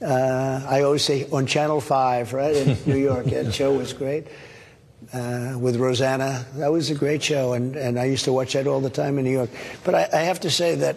[0.00, 3.26] uh, I always say, on Channel 5, right, in New York.
[3.26, 4.28] That show was great.
[5.12, 6.46] Uh, with Rosanna.
[6.54, 9.18] That was a great show, and, and I used to watch that all the time
[9.18, 9.50] in New York.
[9.84, 10.96] But I, I have to say that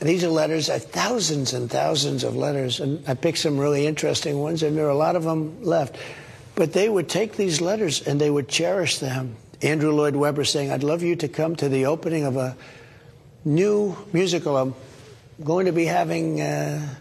[0.00, 4.38] these are letters, uh, thousands and thousands of letters, and I picked some really interesting
[4.38, 5.96] ones, and there are a lot of them left.
[6.54, 9.36] But they would take these letters and they would cherish them.
[9.62, 12.56] Andrew Lloyd Webber saying, I'd love you to come to the opening of a
[13.44, 14.74] new musical I'm
[15.44, 16.96] going to be having uh,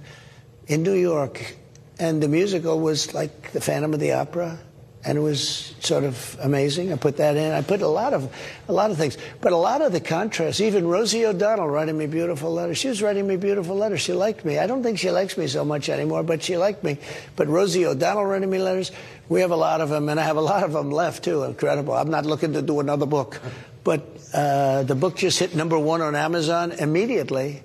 [0.68, 1.56] in New York.
[2.00, 4.60] And the musical was like The Phantom of the Opera.
[5.08, 6.92] And it was sort of amazing.
[6.92, 7.52] I put that in.
[7.52, 8.34] I put a lot of,
[8.68, 10.60] a lot of things, but a lot of the contrast.
[10.60, 12.80] Even Rosie O'Donnell writing me beautiful letters.
[12.80, 14.02] She was writing me beautiful letters.
[14.02, 14.58] She liked me.
[14.58, 16.98] I don't think she likes me so much anymore, but she liked me.
[17.36, 18.92] But Rosie O'Donnell writing me letters.
[19.30, 21.44] We have a lot of them, and I have a lot of them left too.
[21.44, 21.94] Incredible.
[21.94, 23.40] I'm not looking to do another book,
[23.84, 24.02] but
[24.34, 27.64] uh, the book just hit number one on Amazon immediately.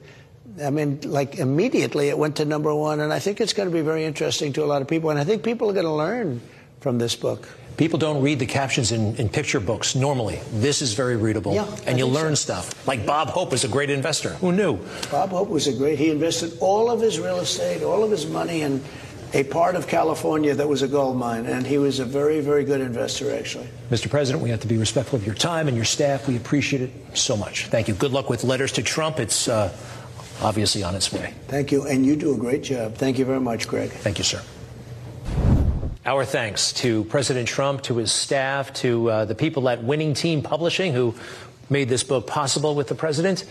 [0.63, 3.75] I mean, like immediately it went to number one, and I think it's going to
[3.75, 5.93] be very interesting to a lot of people, and I think people are going to
[5.93, 6.43] learn
[6.81, 7.49] from this book.
[7.77, 10.41] People don't read the captions in, in picture books normally.
[10.53, 12.43] This is very readable, Yeah, I and you think learn so.
[12.61, 12.87] stuff.
[12.87, 14.31] Like Bob Hope is a great investor.
[14.35, 14.79] Who knew?
[15.11, 15.99] Bob Hope was a great.
[15.99, 18.83] He invested all of his real estate, all of his money in
[19.33, 22.65] a part of California that was a gold mine, and he was a very, very
[22.65, 23.69] good investor, actually.
[23.91, 24.11] Mr.
[24.11, 26.27] President, we have to be respectful of your time and your staff.
[26.29, 27.67] We appreciate it so much.
[27.69, 27.95] Thank you.
[27.95, 29.21] Good luck with letters to Trump.
[29.21, 29.73] It's uh,
[30.43, 31.33] obviously on its way.
[31.49, 32.95] Thank you, and you do a great job.
[32.97, 33.91] Thank you very much, Greg.
[33.91, 34.43] Thank you, sir.
[36.11, 40.43] Our thanks to President Trump, to his staff, to uh, the people at Winning Team
[40.43, 41.15] Publishing who
[41.69, 43.45] made this book possible with the president.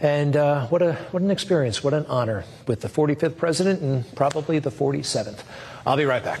[0.00, 4.16] And uh, what a what an experience, what an honor with the 45th president and
[4.16, 5.44] probably the 47th.
[5.86, 6.40] I'll be right back.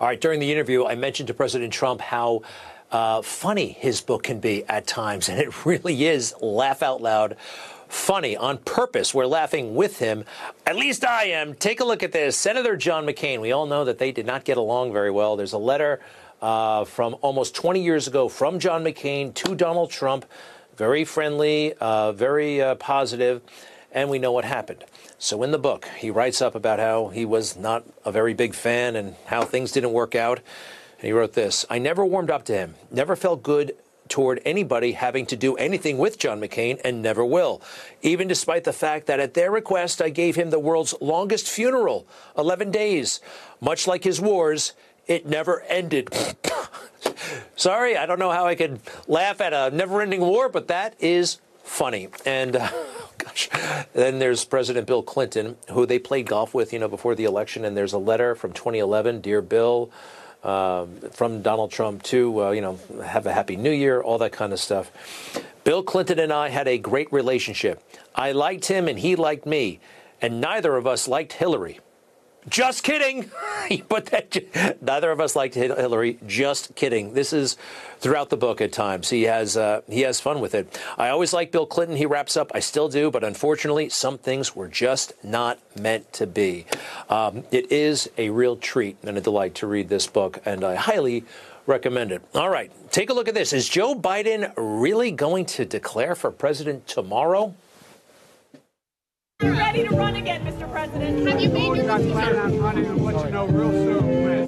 [0.00, 2.40] All right, during the interview, I mentioned to President Trump how
[2.90, 7.36] uh, funny his book can be at times, and it really is laugh out loud
[7.86, 9.12] funny on purpose.
[9.12, 10.24] We're laughing with him.
[10.66, 11.52] At least I am.
[11.52, 12.34] Take a look at this.
[12.34, 13.42] Senator John McCain.
[13.42, 15.36] We all know that they did not get along very well.
[15.36, 16.00] There's a letter
[16.40, 20.24] uh, from almost 20 years ago from John McCain to Donald Trump.
[20.78, 23.42] Very friendly, uh, very uh, positive,
[23.92, 24.84] and we know what happened.
[25.18, 28.54] So in the book, he writes up about how he was not a very big
[28.54, 30.38] fan and how things didn't work out.
[30.98, 33.74] And he wrote this I never warmed up to him, never felt good
[34.10, 37.62] toward anybody having to do anything with John McCain, and never will.
[38.02, 42.06] Even despite the fact that at their request, I gave him the world's longest funeral
[42.36, 43.20] 11 days.
[43.60, 44.72] Much like his wars,
[45.06, 46.12] it never ended.
[47.56, 50.94] Sorry, I don't know how I could laugh at a never ending war, but that
[50.98, 52.08] is funny.
[52.26, 52.68] And uh,
[53.92, 57.64] then there's President Bill Clinton, who they played golf with, you know, before the election.
[57.64, 59.90] And there's a letter from 2011, dear Bill,
[60.42, 64.32] um, from Donald Trump to, uh, you know, have a happy new year, all that
[64.32, 64.90] kind of stuff.
[65.64, 67.82] Bill Clinton and I had a great relationship.
[68.14, 69.80] I liked him and he liked me,
[70.20, 71.80] and neither of us liked Hillary.
[72.48, 73.30] Just kidding.
[73.88, 74.82] Put that.
[74.82, 76.18] Neither of us liked Hillary.
[76.26, 77.12] Just kidding.
[77.12, 77.56] This is
[77.98, 79.10] throughout the book at times.
[79.10, 80.80] He has uh, he has fun with it.
[80.96, 81.96] I always like Bill Clinton.
[81.96, 82.50] He wraps up.
[82.54, 86.64] I still do, but unfortunately, some things were just not meant to be.
[87.08, 90.76] Um, it is a real treat and a delight to read this book, and I
[90.76, 91.24] highly
[91.66, 92.22] recommend it.
[92.34, 93.52] All right, take a look at this.
[93.52, 97.54] Is Joe Biden really going to declare for president tomorrow?
[99.42, 100.70] You're ready to run again, Mr.
[100.70, 101.26] President.
[101.26, 104.46] Have you made your I plan on running and let you know real soon when.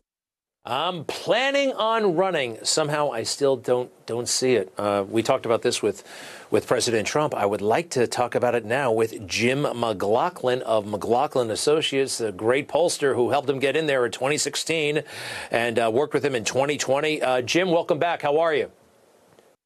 [0.66, 2.58] I'm planning on running.
[2.62, 4.70] Somehow, I still don't don't see it.
[4.76, 6.04] Uh, we talked about this with
[6.50, 7.34] with President Trump.
[7.34, 12.30] I would like to talk about it now with Jim McLaughlin of McLaughlin Associates, the
[12.30, 15.02] great pollster who helped him get in there in 2016
[15.50, 17.22] and uh, worked with him in 2020.
[17.22, 18.20] Uh, Jim, welcome back.
[18.20, 18.70] How are you?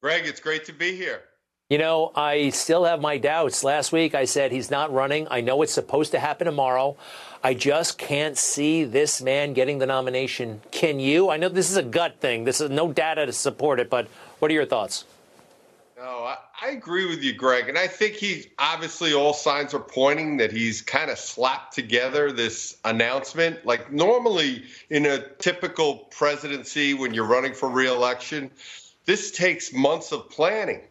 [0.03, 1.23] Greg, it's great to be here.
[1.69, 3.65] You know, I still have my doubts.
[3.65, 5.27] Last week I said he's not running.
[5.33, 6.97] I know it's supposed to happen tomorrow.
[7.43, 10.61] I just can't see this man getting the nomination.
[10.71, 11.29] Can you?
[11.29, 12.45] I know this is a gut thing.
[12.45, 14.07] This is no data to support it, but
[14.39, 15.07] what are your thoughts?
[15.97, 17.69] No, I, I agree with you, Greg.
[17.69, 22.31] And I think he obviously all signs are pointing that he's kind of slapped together
[22.31, 23.67] this announcement.
[23.67, 28.53] Like normally in a typical presidency when you're running for reelection,
[29.05, 30.83] this takes months of planning.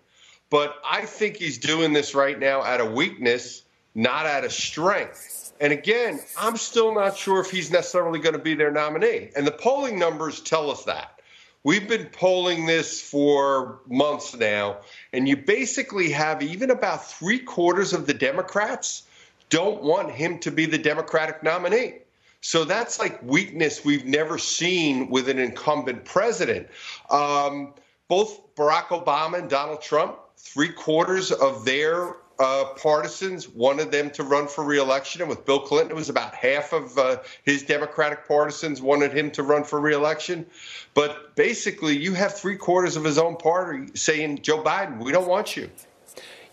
[0.49, 5.53] But I think he's doing this right now out of weakness, not out of strength.
[5.59, 9.29] And again, I'm still not sure if he's necessarily going to be their nominee.
[9.35, 11.19] And the polling numbers tell us that.
[11.63, 14.81] We've been polling this for months now,
[15.13, 19.03] and you basically have even about three quarters of the Democrats
[19.49, 21.95] don't want him to be the Democratic nominee.
[22.41, 26.67] So that's like weakness we've never seen with an incumbent president.
[27.09, 27.73] Um,
[28.07, 34.23] both Barack Obama and Donald Trump three quarters of their uh, partisans wanted them to
[34.23, 35.21] run for reelection.
[35.21, 39.31] And with Bill Clinton, it was about half of uh, his Democratic partisans wanted him
[39.31, 40.45] to run for reelection.
[40.93, 45.27] But basically, you have three quarters of his own party saying, Joe Biden, we don't
[45.27, 45.69] want you.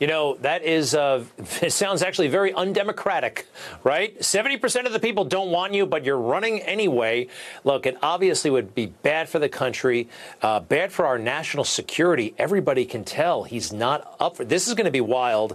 [0.03, 1.23] You know, that is, uh,
[1.63, 3.47] it sounds actually very undemocratic,
[3.85, 4.19] right?
[4.19, 7.29] 70% of the people don't want you, but you're running anyway.
[7.63, 10.09] Look, it obviously would be bad for the country,
[10.43, 12.35] uh, bad for our national security.
[12.37, 14.67] Everybody can tell he's not up for this.
[14.67, 15.55] is going to be wild.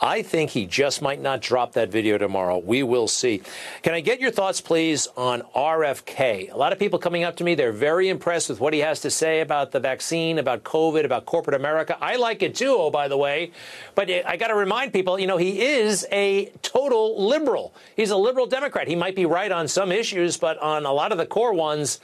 [0.00, 2.58] I think he just might not drop that video tomorrow.
[2.58, 3.42] We will see.
[3.82, 6.52] Can I get your thoughts, please, on RFK?
[6.52, 9.00] A lot of people coming up to me, they're very impressed with what he has
[9.00, 11.98] to say about the vaccine, about COVID, about corporate America.
[12.00, 13.50] I like it too, oh, by the way.
[13.94, 17.74] But I got to remind people, you know, he is a total liberal.
[17.96, 18.88] He's a liberal Democrat.
[18.88, 22.00] He might be right on some issues, but on a lot of the core ones,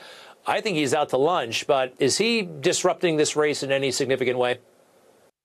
[0.47, 1.67] I think he's out to lunch.
[1.67, 4.59] But is he disrupting this race in any significant way?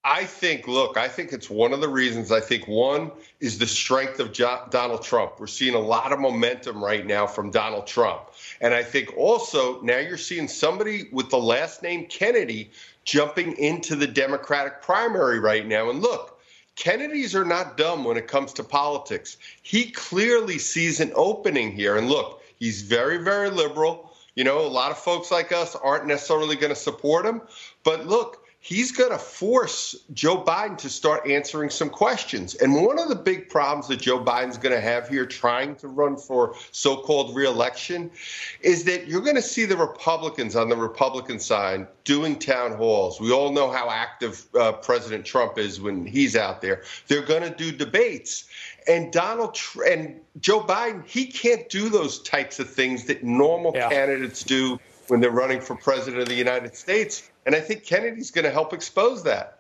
[0.03, 2.33] I think, look, I think it's one of the reasons.
[2.33, 5.39] I think one is the strength of jo- Donald Trump.
[5.39, 8.23] We're seeing a lot of momentum right now from Donald Trump.
[8.63, 12.71] And I think also now you're seeing somebody with the last name Kennedy
[13.05, 15.91] jumping into the Democratic primary right now.
[15.91, 16.41] And look,
[16.77, 19.37] Kennedys are not dumb when it comes to politics.
[19.63, 21.97] He clearly sees an opening here.
[21.97, 24.13] And look, he's very, very liberal.
[24.35, 27.43] You know, a lot of folks like us aren't necessarily going to support him.
[27.85, 32.55] But look, he's going to force Joe Biden to start answering some questions.
[32.55, 35.89] And one of the big problems that Joe Biden's going to have here trying to
[35.89, 38.11] run for so called reelection
[38.61, 43.19] is that you're going to see the Republicans on the Republican side doing town halls.
[43.19, 46.83] We all know how active uh, President Trump is when he's out there.
[47.09, 48.45] They're going to do debates.
[48.87, 53.73] And Donald Tr- and Joe Biden, he can't do those types of things that normal
[53.75, 53.89] yeah.
[53.89, 57.31] candidates do when they're running for president of the United States.
[57.47, 59.59] And I think Kennedy's going to help expose that.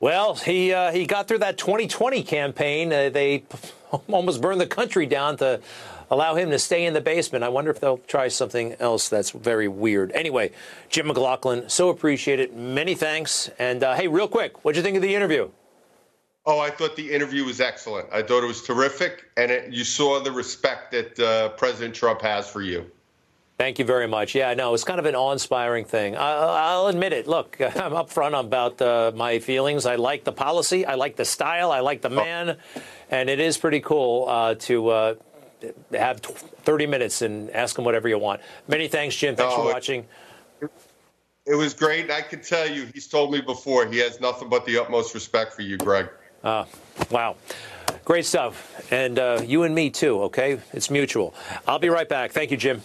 [0.00, 2.92] Well, he uh, he got through that 2020 campaign.
[2.92, 3.44] Uh, they
[4.08, 5.60] almost burned the country down to
[6.10, 7.44] allow him to stay in the basement.
[7.44, 10.12] I wonder if they'll try something else that's very weird.
[10.12, 10.52] Anyway,
[10.88, 12.54] Jim McLaughlin, so appreciate it.
[12.54, 13.50] Many thanks.
[13.58, 15.50] And uh, hey, real quick, what'd you think of the interview?
[16.46, 18.08] Oh, I thought the interview was excellent.
[18.12, 22.20] I thought it was terrific, and it, you saw the respect that uh, President Trump
[22.20, 22.90] has for you.
[23.64, 24.34] Thank you very much.
[24.34, 26.18] Yeah, no, it's kind of an awe-inspiring thing.
[26.18, 27.26] I, will admit it.
[27.26, 29.86] Look, I'm upfront about uh, my feelings.
[29.86, 30.84] I like the policy.
[30.84, 31.72] I like the style.
[31.72, 32.14] I like the oh.
[32.14, 32.58] man,
[33.10, 35.14] and it is pretty cool uh, to uh,
[35.92, 38.42] have 30 minutes and ask him whatever you want.
[38.68, 39.34] Many thanks, Jim.
[39.34, 40.04] Thanks for watching.
[41.46, 42.10] It was great.
[42.10, 45.54] I can tell you, he's told me before he has nothing but the utmost respect
[45.54, 46.10] for you, Greg.
[46.42, 46.66] Uh,
[47.10, 47.36] wow.
[48.04, 48.92] Great stuff.
[48.92, 50.60] And uh, you and me, too, okay?
[50.74, 51.34] It's mutual.
[51.66, 52.32] I'll be right back.
[52.32, 52.82] Thank you, Jim.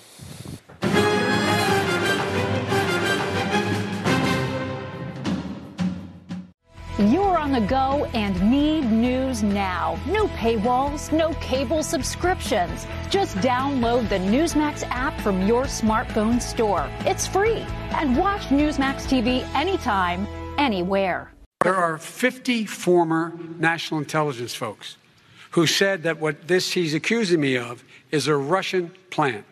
[7.00, 9.98] You're on the go and need news now.
[10.06, 12.86] No paywalls, no cable subscriptions.
[13.10, 16.90] Just download the Newsmax app from your smartphone store.
[17.06, 17.66] It's free.
[17.92, 20.28] And watch Newsmax TV anytime,
[20.58, 21.32] anywhere.
[21.64, 24.98] There are 50 former national intelligence folks
[25.52, 27.82] who said that what this he's accusing me of
[28.12, 29.46] is a Russian plant.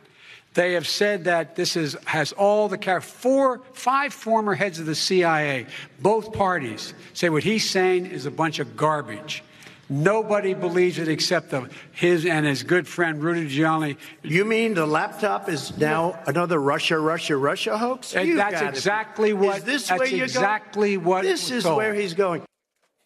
[0.54, 3.00] They have said that this is, has all the care.
[3.00, 5.68] Four, five former heads of the CIA,
[6.00, 9.43] both parties, say what he's saying is a bunch of garbage.
[9.89, 13.95] Nobody believes it except the, his and his good friend Rudy Giuliani.
[14.22, 18.14] You mean the laptop is now another Russia, Russia, Russia hoax?
[18.14, 21.06] And You that's exactly be- what- Is this that's where you're exactly going?
[21.06, 21.78] what This is going.
[21.78, 22.41] where he's going.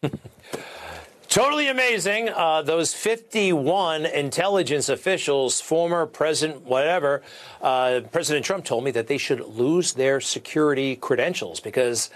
[1.32, 2.28] Totally amazing.
[2.28, 7.22] Uh, those 51 intelligence officials, former president, whatever,
[7.62, 12.10] uh, President Trump told me that they should lose their security credentials because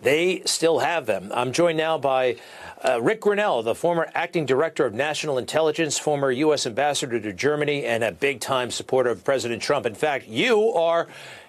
[0.00, 1.30] they still have them.
[1.34, 2.36] I'm joined now by
[2.82, 6.66] uh, Ric Grenell, the former acting director of national intelligence, former U.S.
[6.66, 9.84] ambassador to Germany, and a big time supporter of President Trump.
[9.84, 11.08] In fact, you are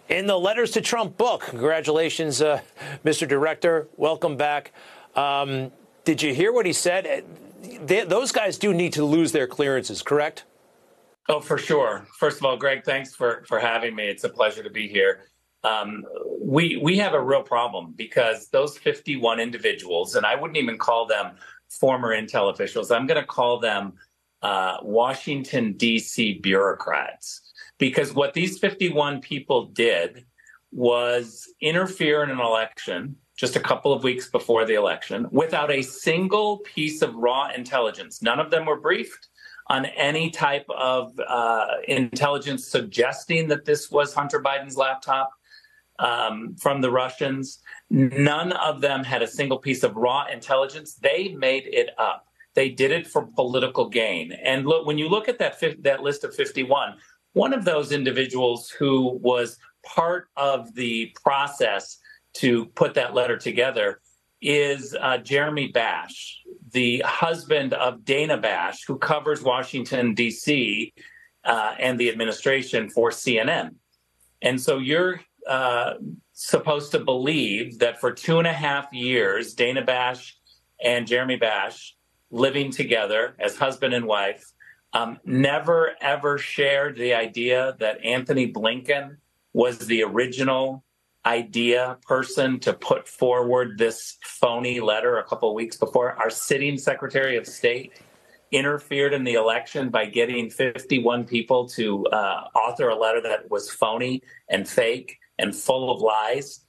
[0.09, 1.43] in the Letters to Trump book.
[1.43, 2.59] Congratulations, uh,
[3.05, 3.25] Mr.
[3.25, 3.87] Director.
[3.95, 4.73] Welcome back.
[5.15, 5.71] Um,
[6.05, 7.25] did you hear what he said?
[7.85, 10.43] They, those guys do need to lose their clearances, correct?
[11.29, 12.05] Oh, for sure.
[12.17, 14.07] First of all, Greg, thanks for for having me.
[14.07, 15.21] It's a pleasure to be here.
[15.63, 16.03] Um,
[16.41, 21.07] we we have a real problem because those 51 individuals, and I wouldn't even call
[21.07, 21.37] them
[21.69, 22.91] former intel officials.
[22.91, 23.93] I'm going to call them
[24.41, 26.39] uh, Washington D.C.
[26.39, 30.25] bureaucrats because what these 51 people did
[30.71, 35.81] was interfere in an election just a couple of weeks before the election without a
[35.81, 38.21] single piece of raw intelligence.
[38.21, 39.29] None of them were briefed
[39.67, 45.31] on any type of uh, intelligence suggesting that this was Hunter Biden's laptop
[45.99, 47.59] um, from the Russians.
[47.89, 50.95] None of them had a single piece of raw intelligence.
[50.95, 52.27] They made it up.
[52.55, 54.31] They did it for political gain.
[54.31, 56.95] And look, when you look at that that list of 51,
[57.33, 61.97] one of those individuals who was part of the process
[62.35, 64.01] to put that letter together
[64.41, 70.93] is uh, Jeremy Bash, the husband of Dana Bash, who covers Washington, D.C.
[71.45, 73.75] Uh, and the administration for CNN.
[74.41, 75.93] And so you're uh,
[76.33, 80.37] supposed to believe that for two and a half years, Dana Bash
[80.83, 81.95] and Jeremy Bash
[82.29, 84.43] living together as husband and wife
[84.93, 89.17] um, never ever shared the idea that Antony Blinken
[89.53, 90.83] was the original
[91.25, 96.13] idea person to put forward this phony letter a couple weeks before.
[96.13, 97.93] Our sitting secretary of state
[98.51, 103.69] interfered in the election by getting 51 people to uh, author a letter that was
[103.69, 106.59] phony and fake and full of lies.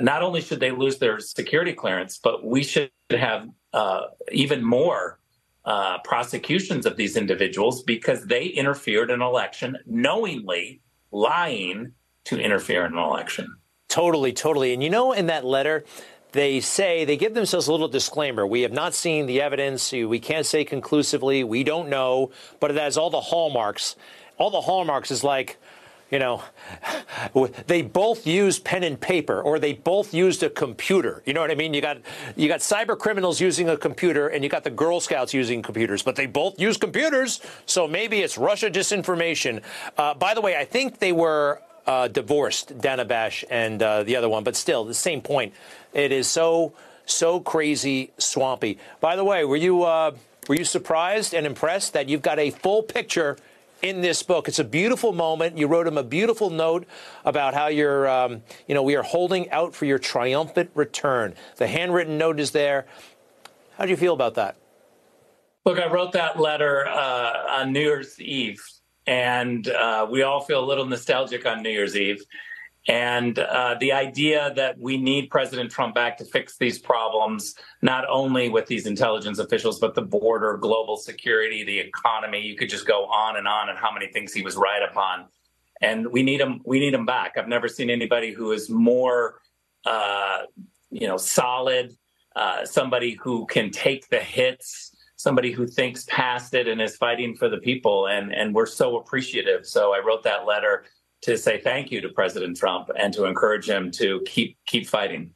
[0.00, 4.02] Not only should they lose their security clearance but we should have uh,
[4.32, 5.18] even more
[5.64, 10.80] uh, prosecutions of these individuals because they interfered in an election knowingly
[11.12, 11.92] lying
[12.24, 13.46] to interfere in an election
[13.90, 14.72] Totally, totally.
[14.72, 15.84] And you know, in that letter,
[16.30, 18.46] they say they give themselves a little disclaimer.
[18.46, 19.90] We have not seen the evidence.
[19.90, 21.42] We can't say conclusively.
[21.42, 22.30] We don't know,
[22.60, 23.96] but it has all the hallmarks.
[24.38, 25.58] All the hallmarks is like,
[26.08, 26.44] you know,
[27.66, 31.24] they both used pen and paper, or they both used a computer.
[31.26, 31.74] You know what I mean?
[31.74, 31.98] You got
[32.36, 36.04] you got cyber criminals using a computer, and you got the Girl Scouts using computers,
[36.04, 37.40] but they both use computers.
[37.66, 39.62] So maybe it's Russia disinformation.
[39.96, 41.60] Uh, by the way, I think they were
[41.90, 45.52] uh, divorced, Dana Bash and uh, the other one, but still the same point.
[45.92, 46.72] It is so
[47.04, 48.78] so crazy swampy.
[49.00, 50.12] By the way, were you uh,
[50.48, 53.36] were you surprised and impressed that you've got a full picture
[53.82, 54.46] in this book?
[54.46, 55.58] It's a beautiful moment.
[55.58, 56.86] You wrote him a beautiful note
[57.24, 61.34] about how you're, um, you know, we are holding out for your triumphant return.
[61.56, 62.86] The handwritten note is there.
[63.76, 64.56] How do you feel about that?
[65.64, 68.62] Look, I wrote that letter uh, on New Year's Eve,
[69.10, 72.24] and uh, we all feel a little nostalgic on New Year's Eve.
[72.86, 78.04] And uh, the idea that we need President Trump back to fix these problems, not
[78.08, 82.40] only with these intelligence officials, but the border, global security, the economy.
[82.40, 85.26] You could just go on and on and how many things he was right upon.
[85.80, 86.60] And we need him.
[86.64, 87.36] We need him back.
[87.36, 89.40] I've never seen anybody who is more,
[89.84, 90.42] uh,
[90.92, 91.96] you know, solid.
[92.36, 94.89] Uh, somebody who can take the hits.
[95.20, 98.06] Somebody who thinks past it and is fighting for the people.
[98.06, 99.66] And and we're so appreciative.
[99.66, 100.84] So I wrote that letter
[101.22, 105.32] to say thank you to President Trump and to encourage him to keep keep fighting.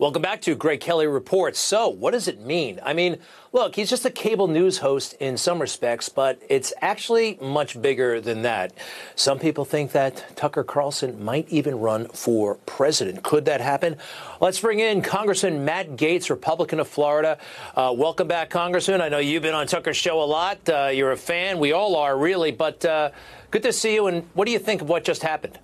[0.00, 1.58] Welcome back to Greg Kelly Reports.
[1.58, 2.80] So, what does it mean?
[2.82, 3.18] I mean,
[3.52, 8.18] look, he's just a cable news host in some respects, but it's actually much bigger
[8.18, 8.72] than that.
[9.14, 13.22] Some people think that Tucker Carlson might even run for president.
[13.22, 13.98] Could that happen?
[14.40, 17.36] Let's bring in Congressman Matt Gaetz, Republican of Florida.
[17.76, 19.02] Uh, welcome back, Congressman.
[19.02, 20.66] I know you've been on Tucker's show a lot.
[20.66, 21.58] Uh, you're a fan.
[21.58, 22.52] We all are, really.
[22.52, 23.10] But uh,
[23.50, 24.06] good to see you.
[24.06, 25.58] And what do you think of what just happened?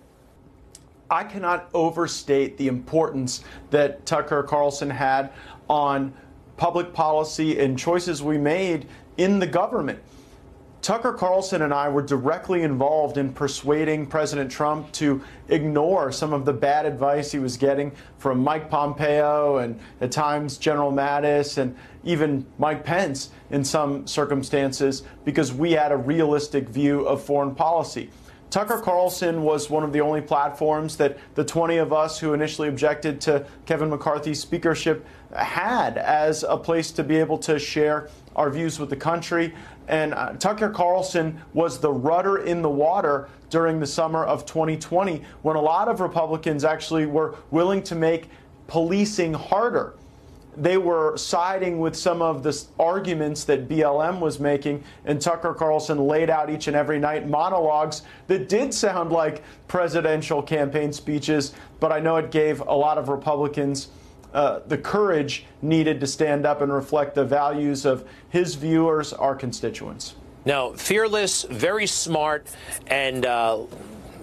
[1.11, 5.33] I cannot overstate the importance that Tucker Carlson had
[5.69, 6.13] on
[6.57, 10.01] public policy and choices we made in the government.
[10.83, 16.45] Tucker Carlson and I were directly involved in persuading President Trump to ignore some of
[16.45, 21.75] the bad advice he was getting from Mike Pompeo and at times General Mattis and
[22.05, 28.09] even Mike Pence in some circumstances because we had a realistic view of foreign policy.
[28.57, 32.69] Tucker Carlson was one of the only platforms that the 20 of us who initially
[32.69, 35.05] objected to Kevin McCarthy's speakership
[35.35, 39.53] had as a place to be able to share our views with the country.
[39.89, 45.23] And uh, Tucker Carlson was the rudder in the water during the summer of 2020
[45.43, 48.31] when a lot of Republicans actually were willing to make
[48.69, 49.93] policing harder
[50.57, 56.07] they were siding with some of the arguments that BLM was making, and Tucker Carlson
[56.07, 61.93] laid out each and every night monologues that did sound like presidential campaign speeches, but
[61.93, 63.89] I know it gave a lot of Republicans.
[64.33, 69.35] Uh, the courage needed to stand up and reflect the values of his viewers, our
[69.35, 70.15] constituents.
[70.45, 72.47] Now, fearless, very smart,
[72.87, 73.65] and uh,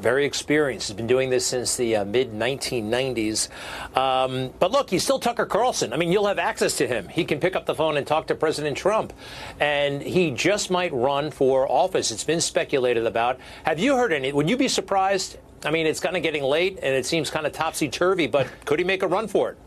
[0.04, 0.89] very experienced.
[0.89, 3.47] He's been doing this since the uh, mid 1990s.
[3.97, 5.93] Um, but look, he's still Tucker Carlson.
[5.93, 7.08] I mean, you'll have access to him.
[7.08, 9.14] He can pick up the phone and talk to President Trump.
[9.60, 12.12] And he just might run for office.
[12.12, 13.39] It's been speculated about.
[13.64, 14.32] Have you heard any?
[14.34, 15.38] Would you be surprised?
[15.66, 18.47] I mean, it's kind of getting late and it seems kind of topsy turvy, but
[18.66, 19.58] could he make a run for it?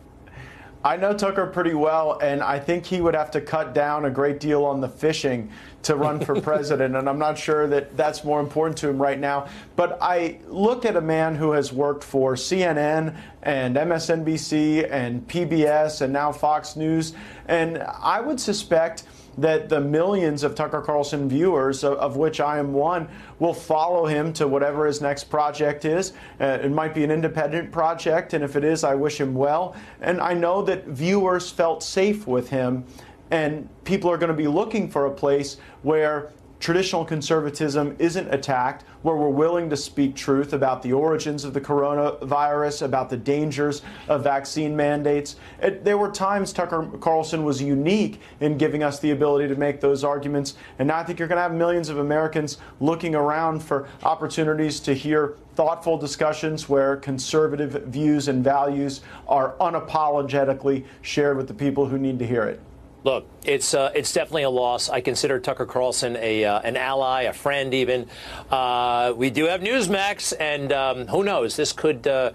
[0.85, 4.11] I know Tucker pretty well, and I think he would have to cut down a
[4.11, 5.51] great deal on the fishing
[5.87, 6.97] to run for president.
[6.97, 9.49] and I'm not sure that that's more important to him right now.
[9.77, 16.03] But I look at a man who has worked for CNN and MSNBC and PBS
[16.03, 17.15] and now Fox News,
[17.47, 19.05] and I would suspect
[19.39, 23.09] that the millions of Tucker Carlson viewers, of, which I am one,
[23.39, 26.13] will follow him to whatever his next project is.
[26.41, 29.77] Uh, it might be an independent project, and if it is, I wish him well.
[30.01, 32.85] And I know that viewers felt safe with him,
[33.31, 38.85] and people are going to be looking for a place where traditional conservatism isn't attacked,
[39.03, 43.83] where we're willing to speak truth about the origins of the coronavirus, about the dangers
[44.09, 45.37] of vaccine mandates.
[45.61, 49.81] It, there were times Tucker Carlson was unique in giving us the ability to make
[49.81, 50.55] those arguments.
[50.79, 54.81] And now I think you're going to have millions of Americans looking around for opportunities
[54.81, 61.87] to hear thoughtful discussions where conservative views and values are unapologetically shared with the people
[61.87, 62.61] who need to hear it.
[63.07, 64.89] Look, it's uh, it's definitely a loss.
[64.89, 68.09] I consider Tucker Carlson a uh, an ally, a friend, even.
[68.51, 71.55] Uh, we do have Newsmax, and um, who knows?
[71.55, 72.05] This could.
[72.09, 72.33] Uh,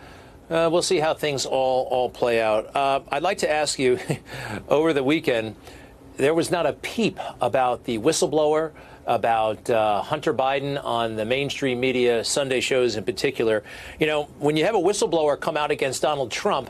[0.49, 2.73] uh, we'll see how things all all play out.
[2.73, 3.99] Uh, I'd like to ask you,
[4.69, 5.57] over the weekend,
[6.15, 8.71] there was not a peep about the whistleblower
[9.05, 13.65] about Hunter Biden on the mainstream media Sunday shows in particular.
[13.99, 16.69] You know, when you have a whistleblower come out against Donald Trump,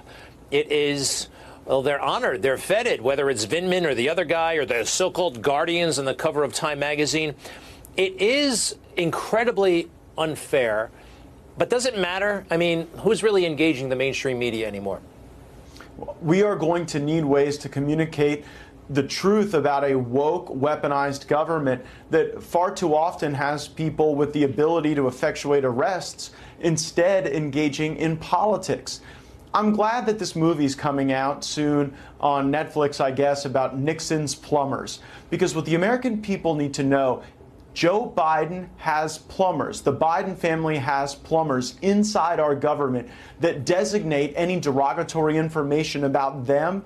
[0.49, 1.27] it is
[1.65, 5.11] well, they're honored, they're feted, whether it's Vindman or the other guy or the so
[5.11, 7.35] called guardians on the cover of Time magazine.
[7.95, 10.89] It is incredibly unfair,
[11.57, 12.45] but does it matter?
[12.49, 15.01] I mean, who's really engaging the mainstream media anymore?
[16.21, 18.45] We are going to need ways to communicate
[18.89, 24.43] the truth about a woke, weaponized government that far too often has people with the
[24.43, 28.99] ability to effectuate arrests instead engaging in politics.
[29.53, 34.99] I'm glad that this movie's coming out soon on Netflix, I guess, about Nixon's plumbers.
[35.29, 37.23] Because what the American people need to know
[37.73, 39.81] Joe Biden has plumbers.
[39.81, 46.83] The Biden family has plumbers inside our government that designate any derogatory information about them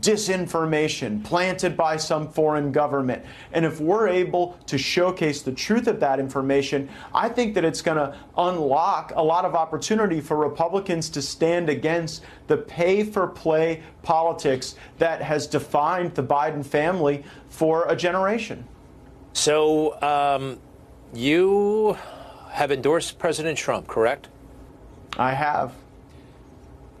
[0.00, 3.24] disinformation planted by some foreign government.
[3.52, 7.82] And if we're able to showcase the truth of that information, I think that it's
[7.82, 13.26] going to unlock a lot of opportunity for Republicans to stand against the pay for
[13.26, 18.66] play politics that has defined the Biden family for a generation.
[19.32, 20.58] So, um,
[21.12, 21.96] you
[22.50, 24.28] have endorsed President Trump, correct?
[25.18, 25.72] I have.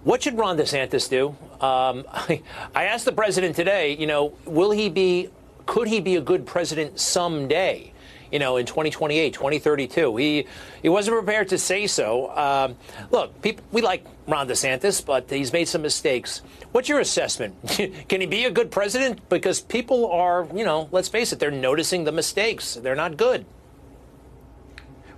[0.04, 1.36] What should Ron DeSantis do?
[1.64, 5.30] Um, I, asked the president today, you know, will he be,
[5.66, 7.92] could he be a good president someday?
[8.30, 10.16] You know, in 2028, 2032.
[10.16, 10.46] He
[10.82, 12.36] he wasn't prepared to say so.
[12.36, 12.76] Um,
[13.12, 16.42] look, people, we like Ron DeSantis, but he's made some mistakes.
[16.72, 17.54] What's your assessment?
[18.08, 19.28] Can he be a good president?
[19.28, 22.74] Because people are, you know, let's face it, they're noticing the mistakes.
[22.74, 23.46] They're not good.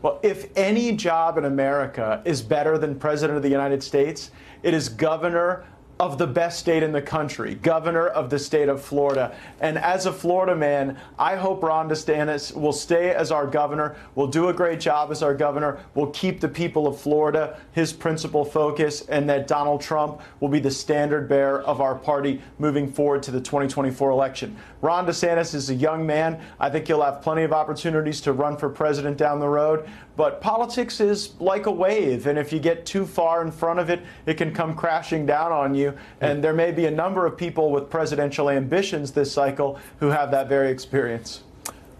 [0.03, 4.31] Well, if any job in America is better than President of the United States,
[4.63, 5.65] it is governor
[5.99, 9.35] of the best state in the country, governor of the state of Florida.
[9.61, 14.27] And as a Florida man, I hope Ron DeSantis will stay as our governor, will
[14.27, 18.45] do a great job as our governor, will keep the people of Florida his principal
[18.45, 23.23] focus, and that Donald Trump will be the standard bearer of our party moving forward
[23.23, 24.55] to the 2024 election.
[24.83, 26.41] Ron DeSantis is a young man.
[26.61, 29.89] I think he'll have plenty of opportunities to run for president down the road.
[30.17, 33.91] But politics is like a wave, and if you get too far in front of
[33.91, 35.93] it, it can come crashing down on you.
[36.21, 40.31] And there may be a number of people with presidential ambitions this cycle who have
[40.31, 41.43] that very experience.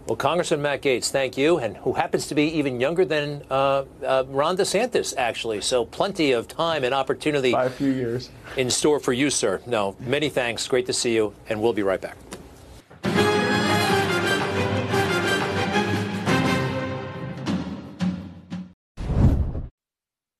[0.07, 3.83] Well, Congressman Matt Gaetz, thank you, and who happens to be even younger than uh,
[4.05, 5.59] uh, Ron DeSantis, actually.
[5.59, 7.51] So plenty of time and opportunity.
[7.51, 8.29] By a few years.
[8.55, 9.61] In store for you, sir.
[9.65, 10.65] No, many thanks.
[10.65, 12.15] Great to see you, and we'll be right back.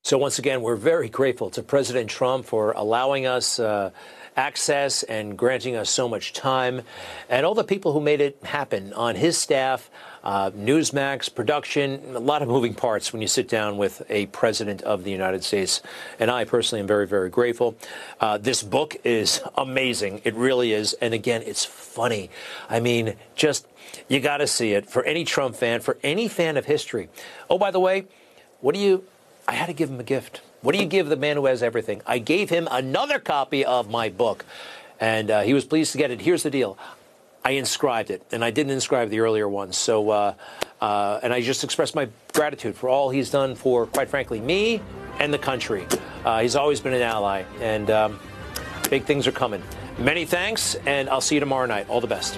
[0.07, 3.91] So, once again, we're very grateful to President Trump for allowing us uh,
[4.37, 6.83] access and granting us so much time,
[7.27, 9.89] and all the people who made it happen on his staff,
[10.23, 14.81] uh, Newsmax, production, a lot of moving parts when you sit down with a president
[14.83, 15.81] of the United States.
[16.21, 17.75] And I personally am very, very grateful.
[18.21, 20.21] Uh, this book is amazing.
[20.23, 20.93] It really is.
[21.01, 22.29] And again, it's funny.
[22.69, 23.67] I mean, just,
[24.07, 27.09] you got to see it for any Trump fan, for any fan of history.
[27.49, 28.05] Oh, by the way,
[28.61, 29.03] what do you
[29.47, 30.41] I had to give him a gift.
[30.61, 32.01] What do you give the man who has everything?
[32.05, 34.43] I gave him another copy of my book,
[34.99, 36.19] and uh, he was pleased to get it.
[36.19, 36.77] Here's the deal.
[37.45, 39.77] I inscribed it, and I didn't inscribe the earlier ones.
[39.77, 40.33] So, uh,
[40.81, 44.81] uh, and I just expressed my gratitude for all he's done for, quite frankly, me
[45.19, 45.87] and the country.
[46.25, 48.19] Uh, he's always been an ally, and um,
[48.89, 49.63] big things are coming.
[49.97, 51.87] Many thanks, and I'll see you tomorrow night.
[51.89, 52.37] All the best.